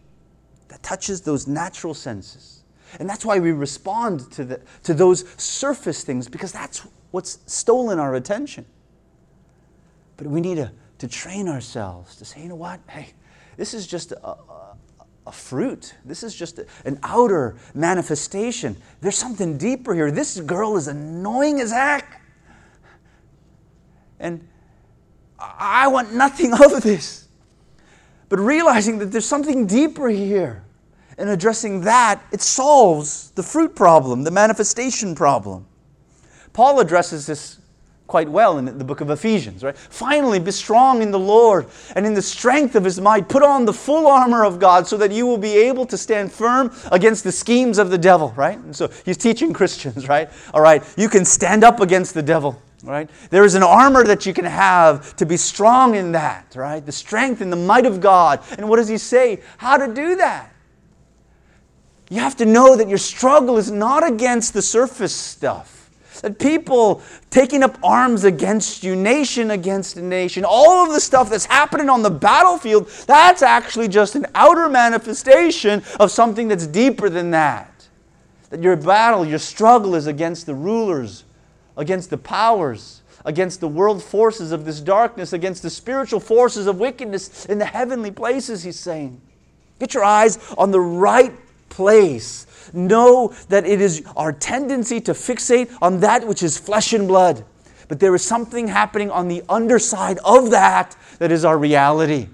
that 0.68 0.84
touches 0.84 1.22
those 1.22 1.48
natural 1.48 1.94
senses. 1.94 2.64
And 3.00 3.08
that's 3.08 3.24
why 3.24 3.40
we 3.40 3.52
respond 3.52 4.32
to, 4.32 4.44
the, 4.44 4.62
to 4.84 4.94
those 4.94 5.26
surface 5.38 6.04
things, 6.04 6.28
because 6.28 6.52
that's 6.52 6.86
what's 7.12 7.40
stolen 7.46 8.00
our 8.00 8.16
attention. 8.16 8.66
But 10.18 10.28
we 10.28 10.42
need 10.42 10.56
to, 10.56 10.72
to 10.98 11.08
train 11.08 11.48
ourselves 11.48 12.16
to 12.18 12.26
say, 12.26 12.42
you 12.42 12.50
know 12.50 12.56
what? 12.56 12.82
Hey, 12.90 13.10
this 13.58 13.74
is 13.74 13.88
just 13.88 14.12
a, 14.12 14.28
a, 14.28 14.76
a 15.30 15.32
fruit. 15.32 15.94
This 16.04 16.24
is 16.24 16.34
just 16.36 16.60
an 16.86 17.00
outer 17.04 17.56
manifestation. 17.76 18.76
There's 19.00 19.16
something 19.16 19.60
deeper 19.60 19.94
here. 19.94 20.10
This 20.10 20.40
girl 20.40 20.76
is 20.76 20.88
annoying 20.88 21.62
as 21.62 21.72
heck. 21.72 22.22
And 24.20 24.46
I 25.38 25.88
want 25.88 26.14
nothing 26.14 26.52
of 26.64 26.82
this. 26.82 27.28
But 28.28 28.40
realizing 28.40 28.98
that 29.00 29.08
there's 29.08 29.26
something 29.26 29.68
deeper 29.68 30.10
here 30.10 30.64
and 31.20 31.30
addressing 31.30 31.82
that, 31.82 32.24
it 32.32 32.42
solves 32.42 33.30
the 33.32 33.44
fruit 33.44 33.76
problem, 33.76 34.24
the 34.24 34.32
manifestation 34.32 35.14
problem. 35.14 35.68
Paul 36.54 36.80
addresses 36.80 37.28
this 37.28 37.59
quite 38.10 38.28
well 38.28 38.58
in 38.58 38.66
the 38.78 38.84
book 38.84 39.02
of 39.02 39.12
Ephesians, 39.12 39.64
right? 39.64 39.78
Finally, 39.78 40.40
be 40.40 40.52
strong 40.52 41.02
in 41.02 41.12
the 41.12 41.20
Lord 41.20 41.68
and 41.96 42.06
in 42.06 42.16
the 42.16 42.22
strength 42.22 42.76
of 42.76 42.84
his 42.84 43.00
might. 43.00 43.30
Put 43.30 43.44
on 43.44 43.66
the 43.66 43.72
full 43.72 44.08
armor 44.08 44.44
of 44.44 44.60
God 44.60 44.88
so 44.88 44.98
that 44.98 45.12
you 45.12 45.28
will 45.28 45.38
be 45.38 45.56
able 45.56 45.86
to 45.86 45.98
stand 45.98 46.32
firm 46.32 46.76
against 46.92 47.24
the 47.24 47.32
schemes 47.32 47.78
of 47.78 47.92
the 47.92 47.98
devil, 47.98 48.34
right? 48.36 48.58
And 48.58 48.76
so 48.76 48.90
he's 49.06 49.16
teaching 49.16 49.54
Christians, 49.54 50.10
right? 50.10 50.30
All 50.54 50.62
right, 50.62 50.84
you 50.98 51.08
can 51.08 51.24
stand 51.24 51.64
up 51.64 51.80
against 51.80 52.14
the 52.14 52.24
devil. 52.24 52.62
Right? 52.82 53.10
There 53.30 53.44
is 53.44 53.56
an 53.56 53.64
armor 53.64 54.06
that 54.06 54.26
you 54.26 54.34
can 54.34 54.46
have 54.46 55.14
to 55.18 55.26
be 55.26 55.36
strong 55.36 55.96
in 55.96 56.14
that, 56.14 56.56
right? 56.56 56.80
The 56.84 56.94
strength 56.94 57.42
and 57.42 57.52
the 57.52 57.58
might 57.58 57.86
of 57.86 58.00
God. 58.00 58.42
And 58.58 58.70
what 58.70 58.78
does 58.78 58.88
he 58.88 58.98
say? 58.98 59.42
How 59.58 59.76
to 59.76 59.94
do 59.94 60.16
that? 60.16 60.54
You 62.10 62.22
have 62.22 62.38
to 62.38 62.46
know 62.46 62.78
that 62.78 62.88
your 62.88 62.98
struggle 62.98 63.58
is 63.58 63.70
not 63.70 64.08
against 64.08 64.54
the 64.54 64.62
surface 64.62 65.14
stuff. 65.14 65.79
That 66.22 66.38
people 66.38 67.02
taking 67.30 67.64
up 67.64 67.78
arms 67.84 68.26
against 68.26 68.84
you, 68.84 68.96
nation 68.96 69.52
against 69.52 69.96
nation, 69.96 70.44
all 70.46 70.86
of 70.86 70.94
the 70.94 71.00
stuff 71.00 71.30
that's 71.30 71.46
happening 71.46 71.90
on 71.90 72.02
the 72.02 72.10
battlefield, 72.10 72.90
that's 73.08 73.42
actually 73.42 73.88
just 73.88 74.16
an 74.16 74.26
outer 74.36 74.68
manifestation 74.68 75.82
of 76.00 76.12
something 76.12 76.48
that's 76.50 76.68
deeper 76.68 77.10
than 77.10 77.32
that. 77.32 77.88
That 78.50 78.62
your 78.62 78.76
battle, 78.76 79.26
your 79.26 79.40
struggle 79.40 79.96
is 79.96 80.08
against 80.08 80.46
the 80.46 80.56
rulers, 80.56 81.24
against 81.78 82.10
the 82.10 82.18
powers, 82.18 83.02
against 83.24 83.62
the 83.62 83.68
world 83.68 84.04
forces 84.04 84.52
of 84.52 84.66
this 84.66 84.82
darkness, 84.82 85.34
against 85.34 85.62
the 85.62 85.70
spiritual 85.70 86.20
forces 86.20 86.68
of 86.68 86.80
wickedness 86.80 87.46
in 87.46 87.60
the 87.60 87.66
heavenly 87.66 88.12
places, 88.12 88.64
he's 88.64 88.80
saying. 88.80 89.22
Get 89.80 89.94
your 89.94 90.04
eyes 90.04 90.38
on 90.58 90.72
the 90.72 90.82
right 90.82 91.34
place 91.70 92.46
know 92.74 93.34
that 93.50 93.66
it 93.66 93.82
is 93.82 94.04
our 94.16 94.32
tendency 94.32 95.00
to 95.02 95.14
fixate 95.14 95.76
on 95.82 96.00
that 96.02 96.28
which 96.28 96.44
is 96.44 96.58
flesh 96.58 96.94
and 96.94 97.08
blood. 97.08 97.46
But 97.88 98.00
there 98.00 98.14
is 98.14 98.24
something 98.24 98.68
happening 98.68 99.10
on 99.10 99.28
the 99.28 99.44
underside 99.50 100.20
of 100.24 100.52
that 100.52 100.96
that 101.18 101.32
is 101.32 101.44
our 101.44 101.58
reality. 101.58 102.28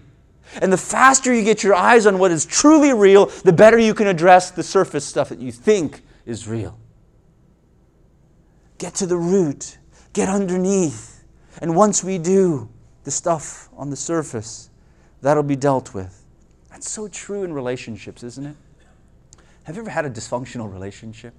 And 0.61 0.71
the 0.71 0.77
faster 0.77 1.33
you 1.33 1.43
get 1.43 1.63
your 1.63 1.73
eyes 1.73 2.05
on 2.05 2.19
what 2.19 2.31
is 2.31 2.45
truly 2.45 2.93
real, 2.93 3.27
the 3.27 3.53
better 3.53 3.77
you 3.77 3.93
can 3.93 4.07
address 4.07 4.51
the 4.51 4.63
surface 4.63 5.05
stuff 5.05 5.29
that 5.29 5.39
you 5.39 5.51
think 5.51 6.01
is 6.25 6.47
real. 6.47 6.77
Get 8.77 8.95
to 8.95 9.05
the 9.05 9.17
root, 9.17 9.77
get 10.13 10.29
underneath. 10.29 11.23
And 11.61 11.75
once 11.75 12.03
we 12.03 12.17
do, 12.17 12.69
the 13.05 13.11
stuff 13.11 13.69
on 13.77 13.89
the 13.89 13.95
surface, 13.95 14.69
that'll 15.21 15.43
be 15.43 15.55
dealt 15.55 15.93
with. 15.93 16.23
That's 16.69 16.89
so 16.89 17.07
true 17.07 17.43
in 17.43 17.53
relationships, 17.53 18.23
isn't 18.23 18.45
it? 18.45 18.55
Have 19.65 19.75
you 19.75 19.81
ever 19.81 19.89
had 19.89 20.05
a 20.05 20.11
dysfunctional 20.11 20.71
relationship? 20.71 21.33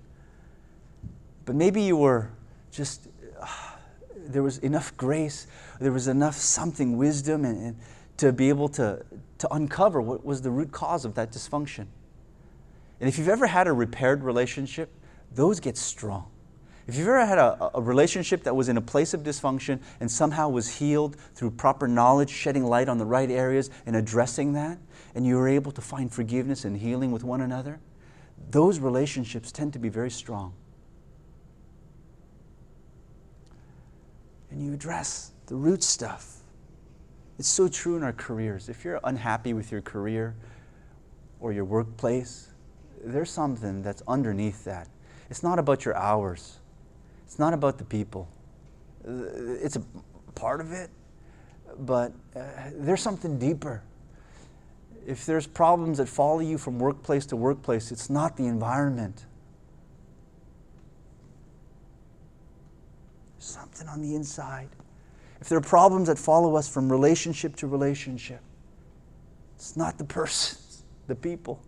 But 1.45 1.55
maybe 1.55 1.81
you 1.81 1.97
were 1.97 2.31
just, 2.73 3.09
uh, 3.41 3.47
there 4.17 4.43
was 4.43 4.59
enough 4.59 4.97
grace, 4.97 5.47
there 5.81 5.93
was 5.93 6.09
enough 6.09 6.35
something, 6.35 6.99
wisdom, 6.99 7.45
and, 7.45 7.63
and 7.63 7.77
to 8.17 8.33
be 8.33 8.49
able 8.49 8.69
to, 8.69 9.05
to 9.39 9.55
uncover 9.55 10.03
what 10.03 10.25
was 10.25 10.43
the 10.43 10.51
root 10.51 10.73
cause 10.73 11.05
of 11.05 11.15
that 11.15 11.31
dysfunction. 11.31 11.87
And 12.99 13.09
if 13.09 13.17
you've 13.17 13.29
ever 13.29 13.47
had 13.47 13.69
a 13.69 13.73
repaired 13.73 14.25
relationship, 14.25 14.91
those 15.33 15.61
get 15.61 15.77
strong. 15.77 16.27
If 16.89 16.97
you've 16.97 17.07
ever 17.07 17.27
had 17.27 17.39
a, 17.39 17.71
a, 17.75 17.83
relationship 17.83 18.43
that 18.45 18.55
was 18.55 18.69
in 18.69 18.77
a 18.77 18.81
place 18.81 19.13
of 19.13 19.23
dysfunction 19.23 19.81
and 20.01 20.11
somehow 20.11 20.49
was 20.49 20.77
healed 20.79 21.17
through 21.35 21.51
proper 21.53 21.87
knowledge, 21.87 22.31
shedding 22.31 22.65
light 22.65 22.89
on 22.89 22.99
the 22.99 23.05
right 23.05 23.31
areas 23.31 23.71
and 23.87 23.95
addressing 23.95 24.53
that, 24.55 24.79
and 25.15 25.27
you 25.27 25.37
were 25.37 25.49
able 25.49 25.73
to 25.73 25.81
find 25.81 26.13
forgiveness 26.13 26.65
and 26.65 26.77
healing 26.77 27.13
with 27.13 27.23
one 27.23 27.41
another, 27.41 27.81
those 28.51 28.79
relationships 28.79 29.53
tend 29.53 29.73
to 29.73 29.79
be 29.79 29.89
very 29.89 30.11
strong. 30.11 30.53
And 34.51 34.63
you 34.63 34.73
address 34.73 35.33
the 35.47 35.55
root 35.55 35.83
stuff. 35.83 36.37
It's 37.39 37.49
so 37.49 37.69
true 37.69 37.97
in 37.97 38.03
our 38.03 38.13
careers. 38.13 38.69
If 38.69 38.85
you're 38.85 39.01
unhappy 39.05 39.53
with 39.53 39.71
your 39.71 39.83
career 39.83 40.35
or 41.41 41.53
your 41.53 41.65
workplace, 41.65 42.49
there's 43.05 43.31
something 43.31 43.83
that's 43.83 44.03
underneath 44.09 44.65
that. 44.65 44.89
It's 45.29 45.43
not 45.43 45.59
about 45.59 45.85
your 45.85 45.97
hours, 45.97 46.59
it's 47.25 47.39
not 47.39 47.53
about 47.53 47.79
the 47.79 47.85
people. 47.85 48.29
It's 49.05 49.77
a 49.77 49.83
part 50.35 50.61
of 50.61 50.73
it, 50.73 50.91
but 51.81 52.13
uh, 52.35 52.41
there's 52.73 53.03
something 53.03 53.39
deeper 53.39 53.83
if 55.07 55.25
there's 55.25 55.47
problems 55.47 55.99
that 55.99 56.09
follow 56.09 56.41
you 56.41 56.59
from 56.59 56.81
workplace 56.81 57.27
to 57.27 57.37
workplace, 57.37 57.93
it's 57.93 58.11
not 58.11 58.37
the 58.37 58.47
environment. 58.47 59.25
There's 63.37 63.45
something 63.45 63.87
on 63.87 64.03
the 64.03 64.17
inside. 64.17 64.69
If 65.41 65.49
there 65.49 65.59
are 65.59 65.63
problems 65.63 66.09
that 66.09 66.19
follow 66.19 66.57
us 66.57 66.69
from 66.69 66.91
relationship 66.91 67.55
to 67.57 67.69
relationship, 67.69 68.41
it's 69.55 69.77
not 69.77 69.97
the 69.97 70.05
persons, 70.05 70.83
the 71.07 71.15
people. 71.15 71.63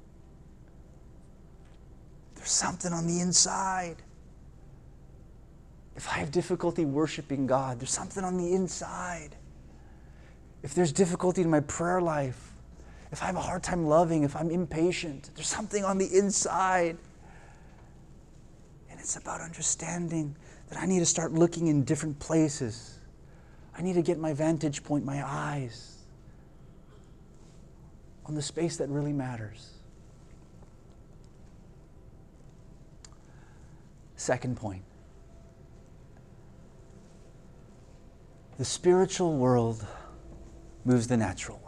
There's 2.34 2.50
something 2.50 2.92
on 2.92 3.06
the 3.06 3.20
inside. 3.20 3.96
If 5.94 6.08
I 6.08 6.14
have 6.14 6.32
difficulty 6.32 6.84
worshiping 6.84 7.46
God, 7.46 7.78
there's 7.78 7.92
something 7.92 8.24
on 8.24 8.36
the 8.36 8.52
inside. 8.52 9.36
If 10.64 10.74
there's 10.74 10.92
difficulty 10.92 11.42
in 11.42 11.50
my 11.50 11.60
prayer 11.60 12.00
life, 12.00 12.47
if 13.10 13.22
I 13.22 13.26
have 13.26 13.36
a 13.36 13.40
hard 13.40 13.62
time 13.62 13.86
loving, 13.86 14.22
if 14.22 14.36
I'm 14.36 14.50
impatient, 14.50 15.30
there's 15.34 15.48
something 15.48 15.84
on 15.84 15.98
the 15.98 16.06
inside. 16.16 16.96
And 18.90 19.00
it's 19.00 19.16
about 19.16 19.40
understanding 19.40 20.36
that 20.68 20.78
I 20.78 20.86
need 20.86 20.98
to 20.98 21.06
start 21.06 21.32
looking 21.32 21.68
in 21.68 21.84
different 21.84 22.18
places. 22.18 22.98
I 23.76 23.82
need 23.82 23.94
to 23.94 24.02
get 24.02 24.18
my 24.18 24.34
vantage 24.34 24.82
point, 24.82 25.04
my 25.04 25.26
eyes 25.26 25.98
on 28.26 28.34
the 28.34 28.42
space 28.42 28.76
that 28.76 28.88
really 28.88 29.12
matters. 29.12 29.70
Second 34.16 34.56
point 34.56 34.82
the 38.58 38.64
spiritual 38.64 39.36
world 39.36 39.86
moves 40.84 41.06
the 41.06 41.16
natural 41.16 41.60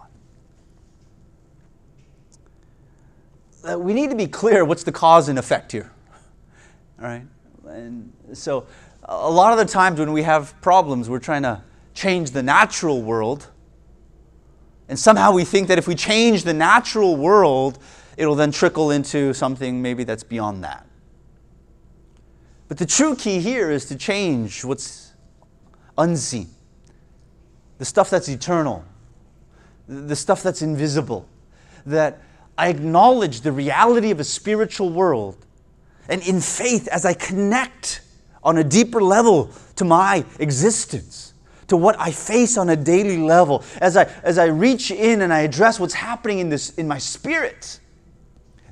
uh, 3.69 3.79
we 3.79 3.93
need 3.93 4.11
to 4.11 4.17
be 4.17 4.27
clear 4.27 4.65
what's 4.65 4.85
the 4.85 4.93
cause 4.93 5.29
and 5.29 5.39
effect 5.39 5.73
here. 5.73 5.91
All 7.01 7.07
right? 7.07 7.25
And 7.67 8.13
so, 8.33 8.67
a 9.05 9.31
lot 9.31 9.53
of 9.53 9.59
the 9.59 9.71
times 9.71 9.99
when 9.99 10.13
we 10.13 10.23
have 10.23 10.59
problems, 10.61 11.09
we're 11.09 11.19
trying 11.19 11.43
to 11.43 11.63
change 11.95 12.31
the 12.31 12.43
natural 12.43 13.03
world. 13.03 13.49
And 14.89 14.99
somehow 14.99 15.33
we 15.33 15.45
think 15.45 15.69
that 15.69 15.79
if 15.79 15.87
we 15.87 15.95
change 15.95 16.45
the 16.45 16.55
natural 16.55 17.17
world, 17.17 17.79
it'll 18.17 18.35
then 18.35 18.53
trickle 18.53 18.91
into 18.91 19.33
something 19.33 19.83
maybe 19.83 20.05
that's 20.05 20.23
beyond 20.23 20.65
that. 20.65 20.87
But 22.69 22.79
the 22.79 22.87
true 22.87 23.17
key 23.17 23.41
here 23.41 23.71
is 23.71 23.85
to 23.87 23.97
change 23.97 24.65
what's 24.65 25.13
unseen, 25.99 26.49
the 27.79 27.85
stuff 27.85 28.11
that's 28.11 28.29
eternal, 28.29 28.85
the 29.89 30.15
stuff 30.15 30.43
that's 30.43 30.63
invisible, 30.63 31.27
that 31.87 32.21
I 32.61 32.69
acknowledge 32.69 33.41
the 33.41 33.53
reality 33.53 34.11
of 34.11 34.21
a 34.21 34.25
spiritual 34.25 34.91
world. 34.91 35.47
And 36.11 36.23
in 36.29 36.43
faith, 36.43 36.89
as 36.89 37.07
I 37.07 37.15
connect 37.15 38.03
on 38.45 38.59
a 38.59 38.65
deeper 38.65 39.01
level 39.01 39.51
to 39.77 39.87
my 39.87 40.27
existence, 40.39 41.33
to 41.69 41.79
what 41.79 41.99
I 41.99 42.11
face 42.11 42.59
on 42.59 42.69
a 42.69 42.77
daily 42.77 43.17
level, 43.17 43.65
as 43.81 43.97
I, 43.97 44.05
as 44.23 44.37
I 44.37 44.45
reach 44.45 44.91
in 44.91 45.23
and 45.23 45.33
I 45.33 45.41
address 45.41 45.81
what's 45.81 45.95
happening 45.95 46.39
in, 46.39 46.51
this, 46.51 46.69
in 46.75 46.87
my 46.87 46.99
spirit, 46.99 47.81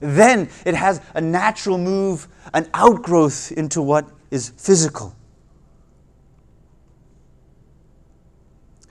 then 0.01 0.51
it 0.67 0.75
has 0.75 1.01
a 1.15 1.21
natural 1.23 1.79
move, 1.79 2.29
an 2.53 2.69
outgrowth 2.75 3.53
into 3.53 3.81
what 3.81 4.07
is 4.31 4.51
physical. 4.51 5.17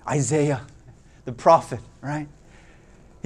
Isaiah, 0.09 0.65
the 1.25 1.33
prophet, 1.33 1.81
right? 2.01 2.27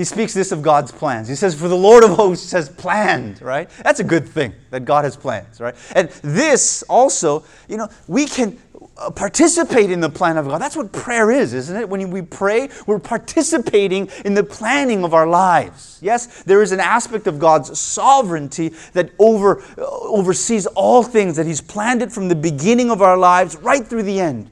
He 0.02 0.06
speaks 0.06 0.34
this 0.34 0.52
of 0.52 0.64
God's 0.64 0.92
plans. 0.92 1.28
He 1.28 1.36
says, 1.36 1.54
For 1.54 1.68
the 1.68 1.78
Lord 1.78 2.04
of 2.04 2.10
hosts 2.10 2.52
has 2.54 2.68
planned, 2.70 3.40
right? 3.40 3.70
That's 3.84 4.00
a 4.00 4.04
good 4.04 4.28
thing 4.28 4.52
that 4.72 4.84
God 4.84 5.04
has 5.04 5.16
plans, 5.16 5.62
right? 5.62 5.76
And 5.96 6.10
this 6.24 6.82
also, 6.90 7.44
you 7.70 7.78
know, 7.78 7.88
we 8.08 8.26
can 8.26 8.58
uh, 8.98 9.12
participate 9.12 9.92
in 9.92 10.00
the 10.00 10.10
plan 10.10 10.38
of 10.38 10.48
God. 10.48 10.60
That's 10.60 10.76
what 10.76 10.92
prayer 10.92 11.30
is, 11.30 11.54
isn't 11.54 11.80
it? 11.80 11.88
When 11.88 12.10
we 12.10 12.24
pray, 12.24 12.70
we're 12.88 12.98
participating 12.98 14.10
in 14.26 14.34
the 14.34 14.44
planning 14.44 15.04
of 15.04 15.14
our 15.14 15.28
lives. 15.28 16.00
Yes, 16.02 16.42
there 16.42 16.64
is 16.64 16.72
an 16.72 16.80
aspect 16.80 17.28
of 17.28 17.38
God's 17.38 17.80
sovereignty 17.80 18.70
that 18.94 19.12
over, 19.20 19.62
uh, 19.78 19.86
oversees 19.88 20.66
all 20.66 21.04
things, 21.04 21.36
that 21.36 21.46
He's 21.46 21.62
planned 21.62 22.02
it 22.02 22.12
from 22.12 22.28
the 22.28 22.36
beginning 22.36 22.90
of 22.90 23.04
our 23.04 23.20
lives 23.20 23.56
right 23.58 23.86
through 23.86 24.02
the 24.02 24.20
end. 24.20 24.50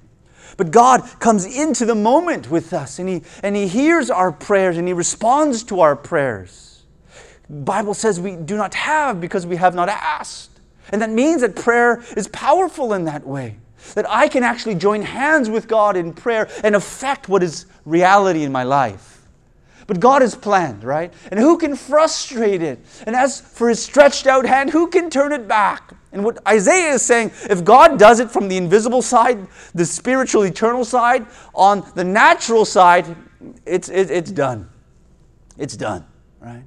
But 0.60 0.72
God 0.72 1.10
comes 1.22 1.46
into 1.46 1.86
the 1.86 1.96
moment 1.96 2.52
with 2.52 2.74
us 2.74 3.00
and 3.00 3.08
He, 3.08 3.24
and 3.44 3.56
he 3.56 3.66
hears 3.66 4.12
our 4.12 4.30
prayers 4.30 4.76
and 4.76 4.86
He 4.86 4.94
responds 4.94 5.64
to 5.64 5.80
our 5.80 5.96
prayers. 5.96 6.84
Bible 7.50 7.94
says 7.94 8.20
we 8.20 8.36
do 8.36 8.58
not 8.58 8.74
have 8.74 9.22
because 9.22 9.46
we 9.46 9.56
have 9.56 9.74
not 9.74 9.88
asked. 9.88 10.60
And 10.90 11.02
that 11.02 11.12
means 11.12 11.40
that 11.44 11.56
prayer 11.56 12.04
is 12.18 12.28
powerful 12.28 12.94
in 12.94 13.06
that 13.06 13.26
way. 13.26 13.56
That 13.96 14.06
I 14.10 14.28
can 14.28 14.44
actually 14.44 14.76
join 14.76 15.02
hands 15.02 15.50
with 15.50 15.70
God 15.70 15.96
in 15.96 16.12
prayer 16.12 16.50
and 16.62 16.76
affect 16.76 17.30
what 17.30 17.42
is 17.42 17.66
reality 17.86 18.44
in 18.44 18.52
my 18.52 18.64
life. 18.64 19.22
But 19.88 20.02
God 20.02 20.22
has 20.22 20.36
planned, 20.36 20.84
right? 20.84 21.14
And 21.32 21.40
who 21.40 21.58
can 21.58 21.78
frustrate 21.78 22.62
it? 22.62 22.80
And 23.08 23.16
as 23.16 23.40
for 23.40 23.70
His 23.70 23.82
stretched 23.82 24.28
out 24.28 24.46
hand, 24.46 24.72
who 24.72 24.88
can 24.88 25.10
turn 25.10 25.32
it 25.32 25.48
back? 25.48 25.94
And 26.12 26.24
what 26.24 26.46
Isaiah 26.48 26.94
is 26.94 27.04
saying, 27.04 27.32
if 27.50 27.64
God 27.64 28.00
does 28.00 28.20
it 28.20 28.32
from 28.32 28.48
the 28.48 28.58
invisible 28.58 29.02
side, 29.02 29.48
the 29.76 29.86
spiritual, 29.86 30.44
eternal 30.44 30.84
side, 30.84 31.28
on 31.54 31.90
the 31.96 32.04
natural 32.04 32.66
side, 32.66 33.16
it's, 33.66 33.90
it, 33.90 34.10
it's 34.10 34.32
done. 34.32 34.70
It's 35.58 35.78
done, 35.78 36.06
right? 36.40 36.64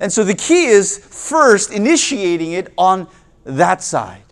And 0.00 0.12
so 0.12 0.24
the 0.24 0.34
key 0.34 0.66
is 0.66 0.98
first 0.98 1.72
initiating 1.72 2.52
it 2.52 2.72
on 2.76 3.08
that 3.44 3.82
side. 3.82 4.22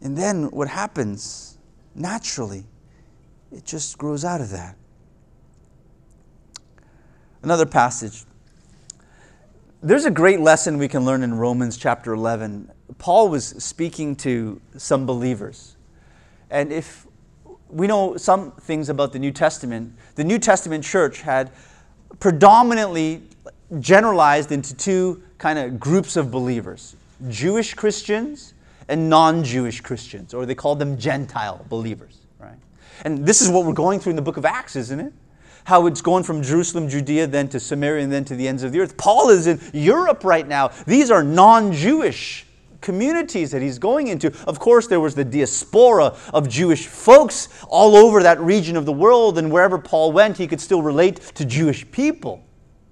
And 0.00 0.16
then 0.16 0.50
what 0.50 0.68
happens 0.68 1.58
naturally, 1.94 2.64
it 3.50 3.64
just 3.64 3.98
grows 3.98 4.24
out 4.24 4.40
of 4.40 4.50
that. 4.50 4.76
Another 7.42 7.66
passage 7.66 8.24
there's 9.84 10.06
a 10.06 10.10
great 10.10 10.40
lesson 10.40 10.78
we 10.78 10.88
can 10.88 11.04
learn 11.04 11.22
in 11.22 11.34
Romans 11.34 11.76
chapter 11.76 12.14
11. 12.14 12.70
Paul 12.96 13.28
was 13.28 13.48
speaking 13.62 14.16
to 14.16 14.58
some 14.78 15.04
believers. 15.04 15.76
And 16.48 16.72
if 16.72 17.06
we 17.68 17.86
know 17.86 18.16
some 18.16 18.52
things 18.52 18.88
about 18.88 19.12
the 19.12 19.18
New 19.18 19.30
Testament, 19.30 19.94
the 20.14 20.24
New 20.24 20.38
Testament 20.38 20.84
church 20.84 21.20
had 21.20 21.50
predominantly 22.18 23.24
generalized 23.78 24.52
into 24.52 24.74
two 24.74 25.22
kind 25.36 25.58
of 25.58 25.78
groups 25.78 26.16
of 26.16 26.30
believers 26.30 26.96
Jewish 27.28 27.74
Christians 27.74 28.54
and 28.88 29.10
non 29.10 29.44
Jewish 29.44 29.82
Christians, 29.82 30.32
or 30.32 30.46
they 30.46 30.54
called 30.54 30.78
them 30.78 30.96
Gentile 30.96 31.64
believers. 31.68 32.20
Right? 32.38 32.58
And 33.04 33.26
this 33.26 33.42
is 33.42 33.50
what 33.50 33.66
we're 33.66 33.74
going 33.74 34.00
through 34.00 34.10
in 34.10 34.16
the 34.16 34.22
book 34.22 34.38
of 34.38 34.46
Acts, 34.46 34.76
isn't 34.76 35.00
it? 35.00 35.12
How 35.64 35.86
it's 35.86 36.00
going 36.00 36.22
from 36.22 36.42
Jerusalem, 36.42 36.88
Judea, 36.88 37.26
then 37.26 37.48
to 37.48 37.60
Samaria, 37.60 38.04
and 38.04 38.12
then 38.12 38.24
to 38.26 38.36
the 38.36 38.46
ends 38.46 38.62
of 38.62 38.72
the 38.72 38.80
earth. 38.80 38.96
Paul 38.96 39.30
is 39.30 39.46
in 39.46 39.60
Europe 39.72 40.24
right 40.24 40.46
now. 40.46 40.68
These 40.86 41.10
are 41.10 41.24
non 41.24 41.72
Jewish 41.72 42.46
communities 42.80 43.50
that 43.50 43.62
he's 43.62 43.78
going 43.78 44.08
into. 44.08 44.32
Of 44.46 44.58
course, 44.58 44.86
there 44.86 45.00
was 45.00 45.14
the 45.14 45.24
diaspora 45.24 46.14
of 46.34 46.48
Jewish 46.48 46.86
folks 46.86 47.48
all 47.68 47.96
over 47.96 48.22
that 48.22 48.38
region 48.40 48.76
of 48.76 48.84
the 48.84 48.92
world, 48.92 49.38
and 49.38 49.50
wherever 49.50 49.78
Paul 49.78 50.12
went, 50.12 50.36
he 50.36 50.46
could 50.46 50.60
still 50.60 50.82
relate 50.82 51.16
to 51.34 51.44
Jewish 51.44 51.90
people, 51.90 52.44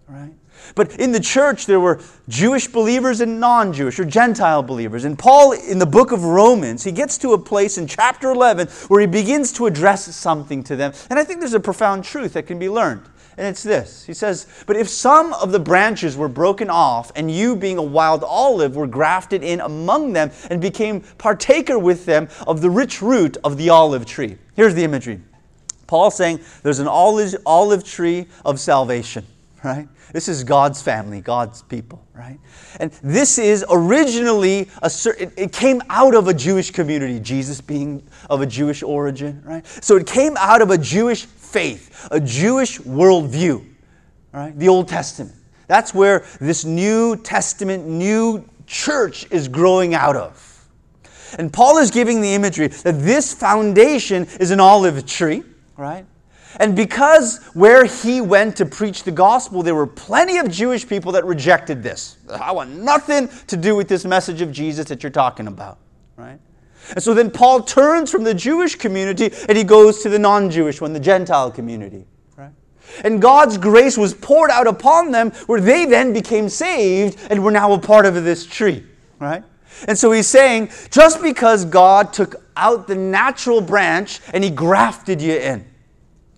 right? 0.09 0.33
But 0.75 0.99
in 0.99 1.13
the 1.13 1.21
church, 1.21 1.67
there 1.67 1.81
were 1.81 2.01
Jewish 2.29 2.69
believers 2.69 3.21
and 3.21 3.41
non 3.41 3.73
Jewish 3.73 3.99
or 3.99 4.05
Gentile 4.05 4.63
believers. 4.63 5.05
And 5.05 5.19
Paul, 5.19 5.53
in 5.53 5.79
the 5.79 5.87
book 5.87 6.13
of 6.13 6.25
Romans, 6.25 6.85
he 6.85 6.93
gets 6.93 7.19
to 7.19 7.33
a 7.33 7.39
place 7.39 7.79
in 7.79 7.87
chapter 7.87 8.31
11 8.31 8.69
where 8.89 9.01
he 9.01 9.07
begins 9.07 9.53
to 9.55 9.67
address 9.67 10.15
something 10.15 10.63
to 10.65 10.77
them. 10.77 10.93
And 11.11 11.19
I 11.19 11.25
think 11.25 11.41
there's 11.41 11.55
a 11.55 11.61
profound 11.61 12.05
truth 12.05 12.33
that 12.35 12.47
can 12.47 12.59
be 12.59 12.69
learned. 12.69 13.09
And 13.37 13.47
it's 13.47 13.63
this 13.63 14.05
He 14.05 14.15
says, 14.15 14.47
But 14.67 14.77
if 14.77 14.89
some 14.89 15.33
of 15.35 15.53
the 15.53 15.59
branches 15.59 16.17
were 16.17 16.29
broken 16.29 16.69
off, 16.69 17.13
and 17.17 17.31
you, 17.31 17.57
being 17.57 17.79
a 17.79 17.83
wild 17.83 18.23
olive, 18.25 18.77
were 18.77 18.87
grafted 18.87 19.43
in 19.43 19.61
among 19.61 20.13
them 20.13 20.31
and 20.51 20.61
became 20.61 21.01
partaker 21.19 21.79
with 21.79 22.05
them 22.05 22.29
of 22.47 22.61
the 22.61 22.71
rich 22.71 23.01
root 23.01 23.37
of 23.45 23.57
the 23.57 23.71
olive 23.71 24.07
tree. 24.07 24.37
Here's 24.55 24.75
the 24.75 24.85
imagery 24.85 25.21
Paul 25.87 26.11
saying 26.11 26.41
there's 26.63 26.79
an 26.79 26.89
olive, 26.89 27.35
olive 27.47 27.85
tree 27.85 28.27
of 28.45 28.61
salvation, 28.61 29.27
right? 29.65 29.89
This 30.13 30.29
is 30.29 30.45
God's 30.45 30.83
family, 30.83 31.21
God's 31.21 31.63
people, 31.63 32.05
right? 32.15 32.39
And 32.81 32.91
this 33.03 33.39
is 33.39 33.65
originally 33.71 34.69
a 34.83 34.91
certain, 34.91 35.33
it 35.37 35.53
came 35.53 35.81
out 35.89 36.15
of 36.15 36.29
a 36.29 36.35
Jewish 36.35 36.71
community, 36.71 37.21
Jesus 37.21 37.61
being 37.61 38.03
of 38.29 38.41
a 38.41 38.47
Jewish 38.47 38.83
origin, 38.83 39.43
right? 39.45 39.67
So 39.67 39.97
it 39.97 40.07
came 40.07 40.37
out 40.37 40.63
of 40.63 40.71
a 40.71 40.79
Jewish 40.79 41.25
faith, 41.27 42.09
a 42.11 42.21
Jewish 42.21 42.79
worldview, 42.81 43.65
right? 44.33 44.59
The 44.59 44.69
Old 44.69 44.89
Testament. 44.89 45.37
That's 45.69 45.95
where 45.95 46.27
this 46.41 46.65
New 46.65 47.17
Testament, 47.17 47.87
new 47.87 48.49
church 48.67 49.27
is 49.31 49.49
growing 49.49 49.95
out 49.95 50.17
of. 50.17 50.49
And 51.39 51.53
Paul 51.53 51.79
is 51.79 51.91
giving 51.91 52.21
the 52.21 52.35
imagery 52.35 52.67
that 52.69 53.01
this 53.01 53.33
foundation 53.33 54.27
is 54.39 54.51
an 54.51 54.61
olive 54.61 55.07
tree, 55.07 55.43
right? 55.77 56.05
And 56.61 56.77
because 56.77 57.39
where 57.55 57.85
he 57.85 58.21
went 58.21 58.57
to 58.57 58.67
preach 58.67 59.05
the 59.05 59.11
gospel, 59.11 59.63
there 59.63 59.75
were 59.75 59.87
plenty 59.87 60.39
of 60.39 60.51
Jewish 60.51 60.87
people 60.87 61.13
that 61.13 61.25
rejected 61.25 61.83
this. 61.83 62.19
I 62.31 62.53
want 62.53 62.71
nothing 62.71 63.29
to 63.47 63.57
do 63.57 63.75
with 63.75 63.89
this 63.89 64.05
message 64.05 64.41
of 64.41 64.53
Jesus 64.53 64.87
that 64.87 65.03
you're 65.03 65.11
talking 65.11 65.47
about, 65.47 65.79
right? 66.17 66.39
And 66.91 67.03
so 67.03 67.15
then 67.15 67.31
Paul 67.31 67.63
turns 67.63 68.11
from 68.11 68.25
the 68.25 68.35
Jewish 68.35 68.75
community 68.75 69.31
and 69.49 69.57
he 69.57 69.65
goes 69.65 70.03
to 70.03 70.09
the 70.09 70.19
non 70.19 70.51
Jewish 70.51 70.81
one, 70.81 70.93
the 70.93 71.01
Gentile 71.01 71.51
community. 71.51 72.07
And 73.05 73.21
God's 73.21 73.59
grace 73.59 73.97
was 73.97 74.15
poured 74.15 74.51
out 74.51 74.67
upon 74.67 75.11
them 75.11 75.31
where 75.47 75.61
they 75.61 75.87
then 75.87 76.13
became 76.13 76.49
saved 76.49 77.19
and 77.31 77.43
were 77.43 77.51
now 77.51 77.73
a 77.73 77.79
part 77.79 78.07
of 78.07 78.15
this 78.23 78.47
tree. 78.47 78.85
Right? 79.19 79.43
And 79.89 79.97
so 79.97 80.13
he's 80.13 80.27
saying 80.27 80.71
just 80.91 81.23
because 81.23 81.65
God 81.65 82.13
took 82.13 82.37
out 82.57 82.87
the 82.87 82.95
natural 82.95 83.61
branch 83.61 84.21
and 84.33 84.45
he 84.45 84.51
grafted 84.51 85.23
you 85.23 85.35
in, 85.35 85.65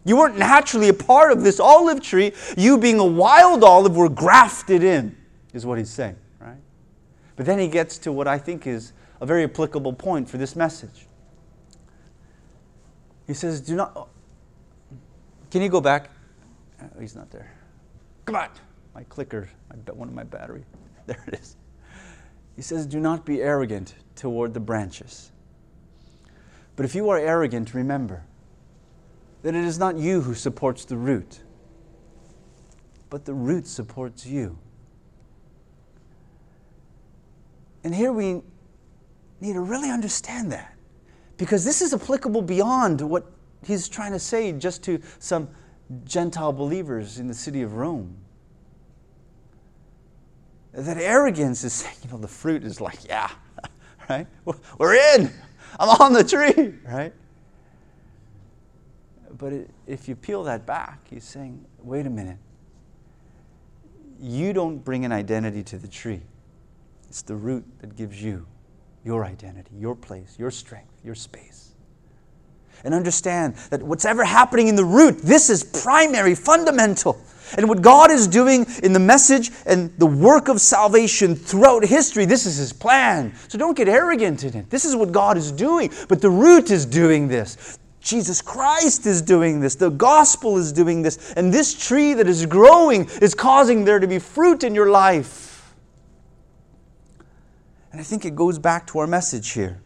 you 0.04 0.16
weren't 0.16 0.36
naturally 0.36 0.88
a 0.88 0.94
part 0.94 1.32
of 1.32 1.42
this 1.42 1.58
olive 1.58 2.02
tree. 2.02 2.32
You, 2.56 2.76
being 2.78 2.98
a 2.98 3.04
wild 3.04 3.64
olive, 3.64 3.96
were 3.96 4.10
grafted 4.10 4.82
in, 4.82 5.16
is 5.54 5.64
what 5.64 5.78
he's 5.78 5.90
saying, 5.90 6.16
right? 6.38 6.58
But 7.36 7.46
then 7.46 7.58
he 7.58 7.68
gets 7.68 7.96
to 7.98 8.12
what 8.12 8.28
I 8.28 8.38
think 8.38 8.66
is 8.66 8.92
a 9.20 9.26
very 9.26 9.44
applicable 9.44 9.94
point 9.94 10.28
for 10.28 10.36
this 10.36 10.54
message. 10.54 11.06
He 13.26 13.32
says, 13.32 13.62
Do 13.62 13.76
not. 13.76 14.08
Can 15.50 15.62
you 15.62 15.70
go 15.70 15.80
back? 15.80 16.10
Oh, 16.82 17.00
he's 17.00 17.16
not 17.16 17.30
there. 17.30 17.50
Come 18.26 18.36
on. 18.36 18.48
My 18.94 19.04
clicker, 19.04 19.48
one 19.92 20.08
of 20.08 20.14
my 20.14 20.24
battery. 20.24 20.64
There 21.06 21.22
it 21.26 21.34
is. 21.34 21.56
He 22.56 22.62
says, 22.62 22.86
Do 22.86 22.98
not 22.98 23.26
be 23.26 23.42
arrogant 23.42 23.94
toward 24.16 24.54
the 24.54 24.60
branches. 24.60 25.32
But 26.76 26.86
if 26.86 26.94
you 26.94 27.10
are 27.10 27.18
arrogant, 27.18 27.74
remember 27.74 28.22
that 29.44 29.54
it 29.54 29.62
is 29.62 29.78
not 29.78 29.98
you 29.98 30.22
who 30.22 30.34
supports 30.34 30.86
the 30.86 30.96
root, 30.96 31.42
but 33.10 33.26
the 33.26 33.34
root 33.34 33.66
supports 33.66 34.24
you. 34.24 34.58
And 37.84 37.94
here 37.94 38.10
we 38.10 38.40
need 39.42 39.52
to 39.52 39.60
really 39.60 39.90
understand 39.90 40.50
that 40.52 40.74
because 41.36 41.62
this 41.62 41.82
is 41.82 41.92
applicable 41.92 42.40
beyond 42.40 43.02
what 43.02 43.30
he's 43.62 43.86
trying 43.86 44.12
to 44.12 44.18
say 44.18 44.50
just 44.52 44.82
to 44.84 44.98
some 45.18 45.50
Gentile 46.06 46.54
believers 46.54 47.18
in 47.18 47.28
the 47.28 47.34
city 47.34 47.60
of 47.60 47.74
Rome. 47.74 48.16
That 50.72 50.96
arrogance 50.96 51.64
is 51.64 51.74
saying, 51.74 51.96
you 52.02 52.10
know, 52.10 52.16
the 52.16 52.28
fruit 52.28 52.64
is 52.64 52.80
like, 52.80 53.06
yeah, 53.06 53.30
right? 54.08 54.26
We're 54.78 54.94
in. 54.94 55.30
I'm 55.78 55.90
on 56.00 56.14
the 56.14 56.24
tree, 56.24 56.76
right? 56.86 57.12
But 59.38 59.52
it, 59.52 59.70
if 59.86 60.08
you 60.08 60.16
peel 60.16 60.44
that 60.44 60.66
back, 60.66 61.00
he's 61.08 61.24
saying, 61.24 61.64
wait 61.82 62.06
a 62.06 62.10
minute. 62.10 62.38
You 64.20 64.52
don't 64.52 64.78
bring 64.78 65.04
an 65.04 65.12
identity 65.12 65.62
to 65.64 65.78
the 65.78 65.88
tree, 65.88 66.22
it's 67.08 67.22
the 67.22 67.34
root 67.34 67.64
that 67.80 67.96
gives 67.96 68.22
you 68.22 68.46
your 69.04 69.24
identity, 69.24 69.76
your 69.76 69.94
place, 69.94 70.36
your 70.38 70.50
strength, 70.50 71.00
your 71.04 71.14
space. 71.14 71.74
And 72.84 72.94
understand 72.94 73.56
that 73.70 73.82
what's 73.82 74.04
ever 74.04 74.24
happening 74.24 74.68
in 74.68 74.76
the 74.76 74.84
root, 74.84 75.18
this 75.18 75.48
is 75.48 75.62
primary, 75.64 76.34
fundamental. 76.34 77.18
And 77.56 77.68
what 77.68 77.82
God 77.82 78.10
is 78.10 78.26
doing 78.26 78.66
in 78.82 78.92
the 78.92 78.98
message 78.98 79.50
and 79.66 79.96
the 79.98 80.06
work 80.06 80.48
of 80.48 80.60
salvation 80.60 81.34
throughout 81.34 81.84
history, 81.84 82.24
this 82.24 82.46
is 82.46 82.56
His 82.56 82.72
plan. 82.72 83.34
So 83.48 83.58
don't 83.58 83.76
get 83.76 83.88
arrogant 83.88 84.44
in 84.44 84.56
it. 84.56 84.70
This 84.70 84.84
is 84.84 84.96
what 84.96 85.12
God 85.12 85.36
is 85.36 85.52
doing. 85.52 85.90
But 86.08 86.20
the 86.20 86.30
root 86.30 86.70
is 86.70 86.84
doing 86.84 87.28
this. 87.28 87.78
Jesus 88.04 88.42
Christ 88.42 89.06
is 89.06 89.22
doing 89.22 89.60
this. 89.60 89.76
The 89.76 89.88
gospel 89.88 90.58
is 90.58 90.72
doing 90.72 91.00
this. 91.00 91.32
And 91.32 91.52
this 91.52 91.72
tree 91.72 92.12
that 92.12 92.28
is 92.28 92.44
growing 92.44 93.08
is 93.22 93.34
causing 93.34 93.86
there 93.86 93.98
to 93.98 94.06
be 94.06 94.18
fruit 94.18 94.62
in 94.62 94.74
your 94.74 94.90
life. 94.90 95.74
And 97.90 98.00
I 98.00 98.04
think 98.04 98.26
it 98.26 98.36
goes 98.36 98.58
back 98.58 98.86
to 98.88 98.98
our 98.98 99.06
message 99.06 99.52
here. 99.52 99.80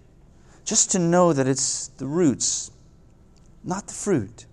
Just 0.65 0.91
to 0.91 0.99
know 0.99 1.33
that 1.33 1.47
it's 1.47 1.89
the 1.89 2.07
roots, 2.07 2.73
not 3.63 3.87
the 3.87 3.95
fruit. 3.95 4.47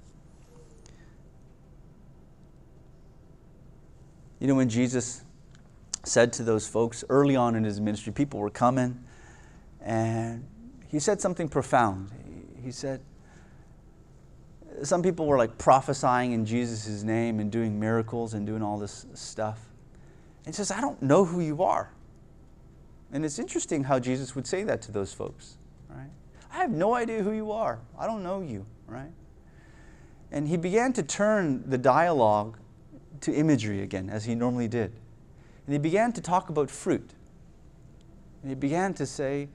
You 4.40 4.46
know, 4.46 4.56
when 4.56 4.70
Jesus 4.70 5.24
said 6.04 6.32
to 6.34 6.44
those 6.44 6.68
folks 6.68 7.04
early 7.10 7.36
on 7.36 7.56
in 7.56 7.64
his 7.64 7.82
ministry, 7.82 8.14
people 8.14 8.40
were 8.40 8.52
coming, 8.52 9.04
and 9.82 10.46
he 10.88 11.00
said 11.00 11.20
something 11.20 11.50
profound. 11.50 12.12
He 12.64 12.72
said, 12.72 13.02
some 14.84 15.02
people 15.02 15.26
were 15.26 15.38
like 15.38 15.58
prophesying 15.58 16.32
in 16.32 16.46
Jesus' 16.46 17.04
name 17.04 17.40
and 17.40 17.52
doing 17.52 17.80
miracles 17.80 18.34
and 18.34 18.46
doing 18.46 18.62
all 18.62 18.78
this 18.78 19.06
stuff. 19.14 19.60
And 20.46 20.54
he 20.54 20.58
says, 20.58 20.72
I 20.72 20.82
don't 20.82 21.02
know 21.02 21.26
who 21.26 21.40
you 21.42 21.64
are. 21.64 21.92
And 23.12 23.24
it's 23.24 23.40
interesting 23.40 23.84
how 23.84 24.00
Jesus 24.00 24.36
would 24.36 24.48
say 24.48 24.64
that 24.64 24.82
to 24.84 24.92
those 24.92 25.14
folks, 25.14 25.58
right? 25.90 26.10
I 26.52 26.58
have 26.58 26.72
no 26.72 26.96
idea 26.96 27.24
who 27.24 27.32
you 27.32 27.52
are. 27.52 27.80
I 27.98 28.08
don't 28.08 28.24
know 28.24 28.42
you, 28.42 28.66
right? 28.88 29.12
And 30.32 30.48
he 30.48 30.58
began 30.58 30.94
to 30.94 31.04
turn 31.04 31.70
the 31.70 31.78
dialogue 31.78 32.58
to 33.22 33.34
imagery 33.34 33.82
again, 33.82 34.10
as 34.10 34.26
he 34.26 34.36
normally 34.36 34.68
did. 34.68 34.92
And 35.66 35.74
he 35.74 35.80
began 35.80 36.12
to 36.14 36.22
talk 36.22 36.50
about 36.50 36.70
fruit. 36.70 37.12
And 38.42 38.52
he 38.52 38.56
began 38.56 38.94
to 38.96 39.06
say, 39.06 39.50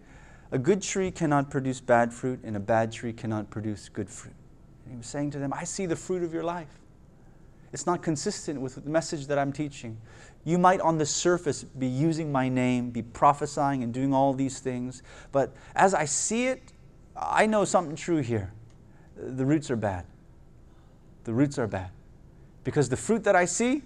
a 0.52 0.58
good 0.58 0.82
tree 0.82 1.10
cannot 1.10 1.50
produce 1.50 1.80
bad 1.80 2.12
fruit, 2.12 2.40
and 2.42 2.56
a 2.56 2.60
bad 2.60 2.90
tree 2.90 3.12
cannot 3.12 3.50
produce 3.50 3.88
good 3.88 4.08
fruit. 4.08 4.34
He 4.90 4.96
was 4.96 5.06
saying 5.06 5.30
to 5.30 5.38
them, 5.38 5.52
I 5.52 5.64
see 5.64 5.86
the 5.86 5.96
fruit 5.96 6.22
of 6.22 6.34
your 6.34 6.42
life. 6.42 6.80
It's 7.72 7.86
not 7.86 8.02
consistent 8.02 8.60
with 8.60 8.74
the 8.74 8.90
message 8.90 9.28
that 9.28 9.38
I'm 9.38 9.52
teaching. 9.52 9.96
You 10.44 10.58
might, 10.58 10.80
on 10.80 10.98
the 10.98 11.06
surface, 11.06 11.62
be 11.62 11.86
using 11.86 12.32
my 12.32 12.48
name, 12.48 12.90
be 12.90 13.02
prophesying 13.02 13.84
and 13.84 13.94
doing 13.94 14.12
all 14.12 14.34
these 14.34 14.58
things, 14.58 15.02
but 15.30 15.54
as 15.76 15.94
I 15.94 16.06
see 16.06 16.46
it, 16.48 16.72
I 17.14 17.46
know 17.46 17.64
something 17.64 17.94
true 17.94 18.18
here. 18.18 18.52
The 19.16 19.44
roots 19.44 19.70
are 19.70 19.76
bad. 19.76 20.06
The 21.24 21.32
roots 21.32 21.58
are 21.58 21.68
bad. 21.68 21.90
Because 22.64 22.88
the 22.88 22.96
fruit 22.96 23.22
that 23.24 23.36
I 23.36 23.44
see 23.44 23.82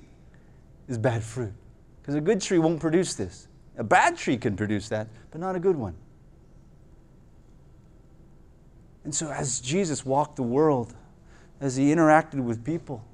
is 0.88 0.96
bad 0.96 1.22
fruit. 1.22 1.52
Because 2.00 2.14
a 2.14 2.20
good 2.20 2.40
tree 2.40 2.58
won't 2.58 2.80
produce 2.80 3.14
this. 3.14 3.48
A 3.76 3.84
bad 3.84 4.16
tree 4.16 4.36
can 4.36 4.56
produce 4.56 4.88
that, 4.88 5.08
but 5.30 5.40
not 5.40 5.56
a 5.56 5.60
good 5.60 5.76
one. 5.76 5.96
And 9.04 9.14
so, 9.14 9.30
as 9.30 9.60
Jesus 9.60 10.04
walked 10.04 10.36
the 10.36 10.42
world, 10.42 10.94
as 11.60 11.76
he 11.76 11.92
interacted 11.94 12.40
with 12.42 12.64
people 12.64 13.04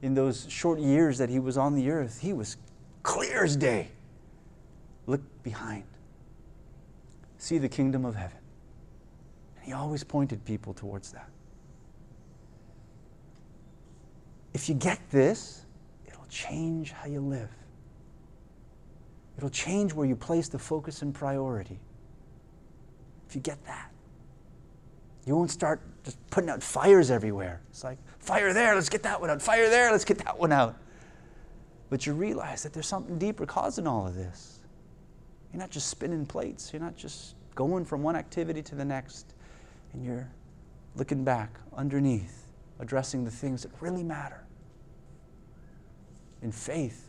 in 0.00 0.14
those 0.14 0.46
short 0.48 0.78
years 0.78 1.18
that 1.18 1.28
he 1.28 1.38
was 1.38 1.56
on 1.56 1.74
the 1.74 1.90
earth, 1.90 2.20
he 2.20 2.32
was 2.32 2.56
clear 3.02 3.44
as 3.44 3.56
day. 3.56 3.88
Look 5.06 5.20
behind, 5.42 5.84
see 7.36 7.58
the 7.58 7.68
kingdom 7.68 8.04
of 8.04 8.14
heaven. 8.14 8.38
And 9.56 9.64
he 9.64 9.72
always 9.72 10.02
pointed 10.02 10.44
people 10.44 10.72
towards 10.72 11.12
that. 11.12 11.28
If 14.54 14.68
you 14.68 14.74
get 14.76 15.00
this, 15.10 15.66
it'll 16.06 16.26
change 16.26 16.92
how 16.92 17.06
you 17.06 17.20
live. 17.20 17.50
It'll 19.36 19.50
change 19.50 19.92
where 19.92 20.06
you 20.06 20.14
place 20.14 20.48
the 20.48 20.60
focus 20.60 21.02
and 21.02 21.12
priority. 21.12 21.80
If 23.28 23.34
you 23.34 23.40
get 23.40 23.62
that, 23.66 23.90
you 25.26 25.34
won't 25.34 25.50
start 25.50 25.80
just 26.04 26.18
putting 26.30 26.50
out 26.50 26.62
fires 26.62 27.10
everywhere. 27.10 27.62
It's 27.70 27.82
like, 27.82 27.98
fire 28.18 28.52
there, 28.52 28.74
let's 28.74 28.88
get 28.88 29.02
that 29.04 29.20
one 29.20 29.30
out. 29.30 29.40
Fire 29.40 29.70
there, 29.70 29.90
let's 29.90 30.04
get 30.04 30.18
that 30.18 30.38
one 30.38 30.52
out. 30.52 30.76
But 31.88 32.06
you 32.06 32.12
realize 32.12 32.62
that 32.62 32.72
there's 32.72 32.86
something 32.86 33.18
deeper 33.18 33.46
causing 33.46 33.86
all 33.86 34.06
of 34.06 34.14
this. 34.14 34.60
You're 35.52 35.60
not 35.60 35.70
just 35.70 35.88
spinning 35.88 36.26
plates, 36.26 36.72
you're 36.72 36.82
not 36.82 36.96
just 36.96 37.36
going 37.54 37.84
from 37.84 38.02
one 38.02 38.16
activity 38.16 38.62
to 38.62 38.74
the 38.74 38.84
next, 38.84 39.34
and 39.92 40.04
you're 40.04 40.28
looking 40.96 41.24
back 41.24 41.58
underneath, 41.72 42.46
addressing 42.80 43.24
the 43.24 43.30
things 43.30 43.62
that 43.62 43.70
really 43.80 44.02
matter 44.02 44.44
in 46.42 46.52
faith, 46.52 47.08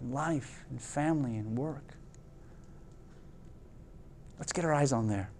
in 0.00 0.12
life, 0.12 0.64
in 0.70 0.78
family, 0.78 1.36
in 1.36 1.54
work. 1.54 1.94
Let's 4.38 4.52
get 4.52 4.64
our 4.64 4.74
eyes 4.74 4.92
on 4.92 5.08
there. 5.08 5.30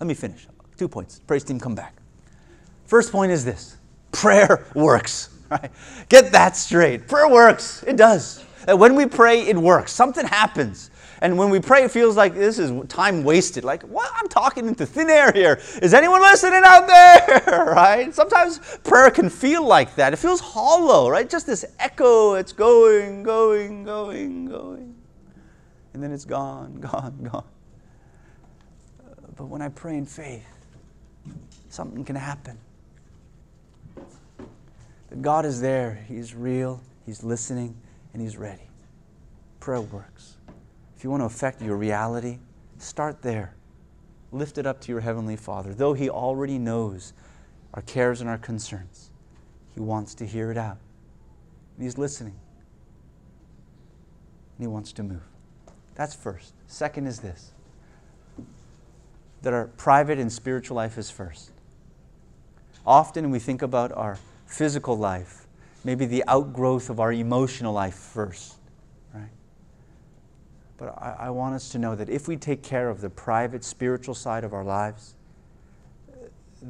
Let 0.00 0.06
me 0.06 0.14
finish. 0.14 0.46
Two 0.78 0.88
points. 0.88 1.20
Praise 1.26 1.44
team, 1.44 1.58
come 1.58 1.74
back. 1.74 1.96
First 2.86 3.12
point 3.12 3.32
is 3.32 3.44
this 3.44 3.76
prayer 4.12 4.64
works. 4.74 5.30
Right? 5.50 5.70
Get 6.10 6.32
that 6.32 6.56
straight. 6.56 7.08
Prayer 7.08 7.26
works. 7.26 7.82
It 7.86 7.96
does. 7.96 8.44
And 8.66 8.78
when 8.78 8.94
we 8.94 9.06
pray, 9.06 9.46
it 9.46 9.56
works. 9.56 9.92
Something 9.92 10.26
happens. 10.26 10.90
And 11.22 11.38
when 11.38 11.48
we 11.48 11.58
pray, 11.58 11.84
it 11.84 11.90
feels 11.90 12.18
like 12.18 12.34
this 12.34 12.58
is 12.58 12.70
time 12.88 13.24
wasted. 13.24 13.64
Like, 13.64 13.82
what? 13.84 14.10
I'm 14.14 14.28
talking 14.28 14.68
into 14.68 14.84
thin 14.84 15.08
air 15.08 15.32
here. 15.32 15.58
Is 15.80 15.94
anyone 15.94 16.20
listening 16.20 16.60
out 16.66 16.86
there? 16.86 17.42
right? 17.66 18.14
Sometimes 18.14 18.58
prayer 18.84 19.10
can 19.10 19.30
feel 19.30 19.66
like 19.66 19.94
that. 19.94 20.12
It 20.12 20.16
feels 20.16 20.40
hollow, 20.40 21.08
right? 21.08 21.30
Just 21.30 21.46
this 21.46 21.64
echo. 21.78 22.34
It's 22.34 22.52
going, 22.52 23.22
going, 23.22 23.84
going, 23.84 24.44
going. 24.44 24.94
And 25.94 26.02
then 26.02 26.12
it's 26.12 26.26
gone, 26.26 26.74
gone, 26.80 27.26
gone. 27.32 27.48
But 29.34 29.46
when 29.46 29.62
I 29.62 29.70
pray 29.70 29.96
in 29.96 30.04
faith, 30.04 30.57
something 31.68 32.04
can 32.04 32.16
happen. 32.16 32.58
That 35.10 35.22
God 35.22 35.46
is 35.46 35.60
there, 35.60 36.04
He's 36.06 36.34
real, 36.34 36.80
He's 37.06 37.22
listening, 37.22 37.76
and 38.12 38.22
He's 38.22 38.36
ready. 38.36 38.68
Prayer 39.60 39.80
works. 39.80 40.36
If 40.96 41.04
you 41.04 41.10
want 41.10 41.20
to 41.20 41.26
affect 41.26 41.62
your 41.62 41.76
reality, 41.76 42.38
start 42.78 43.22
there. 43.22 43.54
Lift 44.32 44.58
it 44.58 44.66
up 44.66 44.80
to 44.82 44.92
your 44.92 45.00
Heavenly 45.00 45.36
Father. 45.36 45.72
Though 45.72 45.94
He 45.94 46.10
already 46.10 46.58
knows 46.58 47.12
our 47.74 47.82
cares 47.82 48.20
and 48.20 48.28
our 48.28 48.38
concerns, 48.38 49.10
He 49.74 49.80
wants 49.80 50.14
to 50.16 50.26
hear 50.26 50.50
it 50.50 50.58
out. 50.58 50.78
And 51.76 51.84
He's 51.84 51.96
listening. 51.96 52.34
And 54.56 54.64
He 54.64 54.66
wants 54.66 54.92
to 54.92 55.02
move. 55.02 55.22
That's 55.94 56.14
first. 56.14 56.54
Second 56.66 57.06
is 57.06 57.20
this 57.20 57.52
that 59.42 59.52
our 59.52 59.66
private 59.66 60.18
and 60.18 60.32
spiritual 60.32 60.76
life 60.76 60.98
is 60.98 61.10
first. 61.10 61.50
Often 62.86 63.30
we 63.30 63.38
think 63.38 63.62
about 63.62 63.92
our 63.92 64.18
physical 64.46 64.96
life, 64.96 65.46
maybe 65.84 66.06
the 66.06 66.24
outgrowth 66.26 66.90
of 66.90 67.00
our 67.00 67.12
emotional 67.12 67.72
life 67.72 67.94
first. 67.94 68.54
Right? 69.14 69.30
But 70.78 70.96
I, 70.98 71.16
I 71.26 71.30
want 71.30 71.54
us 71.54 71.68
to 71.70 71.78
know 71.78 71.94
that 71.94 72.08
if 72.08 72.28
we 72.28 72.36
take 72.36 72.62
care 72.62 72.88
of 72.88 73.00
the 73.00 73.10
private, 73.10 73.62
spiritual 73.62 74.14
side 74.14 74.42
of 74.44 74.52
our 74.52 74.64
lives, 74.64 75.14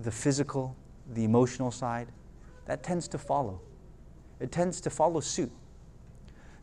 the 0.03 0.11
physical, 0.11 0.77
the 1.15 1.25
emotional 1.25 1.71
side, 1.71 2.09
that 2.67 2.83
tends 2.83 3.09
to 3.09 3.19
follow. 3.19 3.61
It 4.41 4.53
tends 4.53 4.81
to 4.83 4.91
follow 4.91 5.21
suit. 5.21 5.51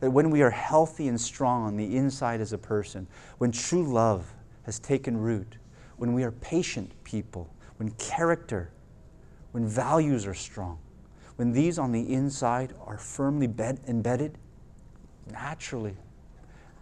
That 0.00 0.10
when 0.10 0.30
we 0.30 0.42
are 0.42 0.50
healthy 0.50 1.08
and 1.08 1.20
strong 1.20 1.64
on 1.64 1.76
the 1.76 1.96
inside 1.96 2.40
as 2.40 2.52
a 2.52 2.58
person, 2.58 3.06
when 3.38 3.50
true 3.50 3.90
love 3.90 4.32
has 4.64 4.78
taken 4.78 5.16
root, 5.16 5.56
when 5.96 6.12
we 6.12 6.22
are 6.24 6.32
patient 6.32 6.92
people, 7.04 7.52
when 7.78 7.90
character, 7.92 8.70
when 9.52 9.66
values 9.66 10.26
are 10.26 10.34
strong, 10.34 10.78
when 11.36 11.52
these 11.52 11.78
on 11.78 11.92
the 11.92 12.12
inside 12.12 12.74
are 12.84 12.98
firmly 12.98 13.46
bed, 13.46 13.80
embedded, 13.86 14.38
naturally, 15.30 15.96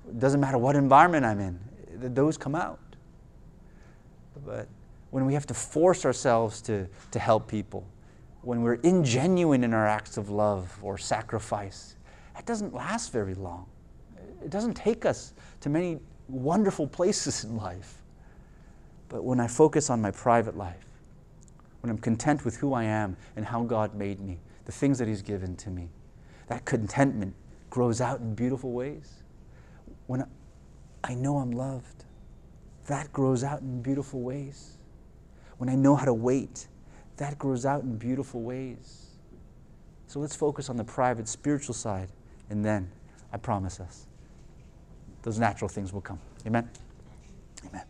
it 0.09 0.19
doesn't 0.19 0.41
matter 0.41 0.59
what 0.59 0.77
environment 0.77 1.25
I'm 1.25 1.41
in, 1.41 1.59
those 2.15 2.37
come 2.37 2.55
out. 2.55 2.79
But 4.45 4.69
when 5.11 5.27
we 5.27 5.35
have 5.35 5.47
to 5.47 5.55
force 5.55 6.05
ourselves 6.05 6.61
to, 6.63 6.89
to 7.13 7.19
help 7.19 7.49
people, 7.49 7.87
when 8.43 8.63
we're 8.63 8.79
ingenuine 8.79 9.63
in 9.63 9.73
our 9.73 9.87
acts 9.87 10.17
of 10.17 10.29
love 10.29 10.77
or 10.83 10.99
sacrifice, 10.99 11.97
that 12.35 12.45
doesn't 12.47 12.75
last 12.75 13.13
very 13.13 13.35
long. 13.35 13.67
It 14.43 14.51
doesn't 14.51 14.75
take 14.75 15.07
us 15.07 15.33
to 15.61 15.71
many 15.71 15.99
wonderful 16.29 16.87
places 16.87 17.45
in 17.45 17.57
life. 17.57 18.03
But 19.15 19.23
when 19.23 19.39
I 19.39 19.47
focus 19.47 19.91
on 19.91 20.03
my 20.03 20.11
private 20.11 20.57
life, 20.57 20.89
when 21.83 21.91
I'm 21.91 21.99
content 21.99 22.45
with 22.45 22.57
who 22.57 22.75
I 22.75 22.83
am 22.83 23.17
and 23.37 23.47
how 23.47 23.63
God 23.63 23.95
made 23.95 24.19
me, 24.19 24.41
the 24.65 24.73
things 24.73 24.99
that 24.99 25.07
He's 25.07 25.23
given 25.23 25.55
to 25.59 25.71
me, 25.71 25.89
that 26.49 26.65
contentment 26.65 27.33
grows 27.71 28.01
out 28.01 28.19
in 28.19 28.35
beautiful 28.35 28.73
ways. 28.73 29.23
When 30.09 30.27
I 31.05 31.15
know 31.15 31.37
I'm 31.37 31.53
loved, 31.53 32.07
that 32.89 33.13
grows 33.13 33.45
out 33.45 33.61
in 33.61 33.83
beautiful 33.83 34.21
ways. 34.21 34.79
When 35.59 35.69
I 35.69 35.77
know 35.77 35.95
how 35.95 36.07
to 36.07 36.13
wait, 36.13 36.67
that 37.17 37.39
grows 37.39 37.65
out 37.65 37.85
in 37.85 37.97
beautiful 37.97 38.43
ways. 38.43 39.11
So 40.09 40.19
let's 40.19 40.35
focus 40.35 40.69
on 40.69 40.77
the 40.77 40.83
private, 40.83 41.29
spiritual 41.29 41.77
side, 41.77 42.09
and 42.51 42.65
then 42.65 42.91
I 43.33 43.37
promise 43.37 43.79
us, 43.79 44.09
those 45.23 45.39
natural 45.39 45.69
things 45.69 45.93
will 45.93 46.01
come. 46.01 46.19
Amen? 46.45 46.69
Amen. 47.69 47.85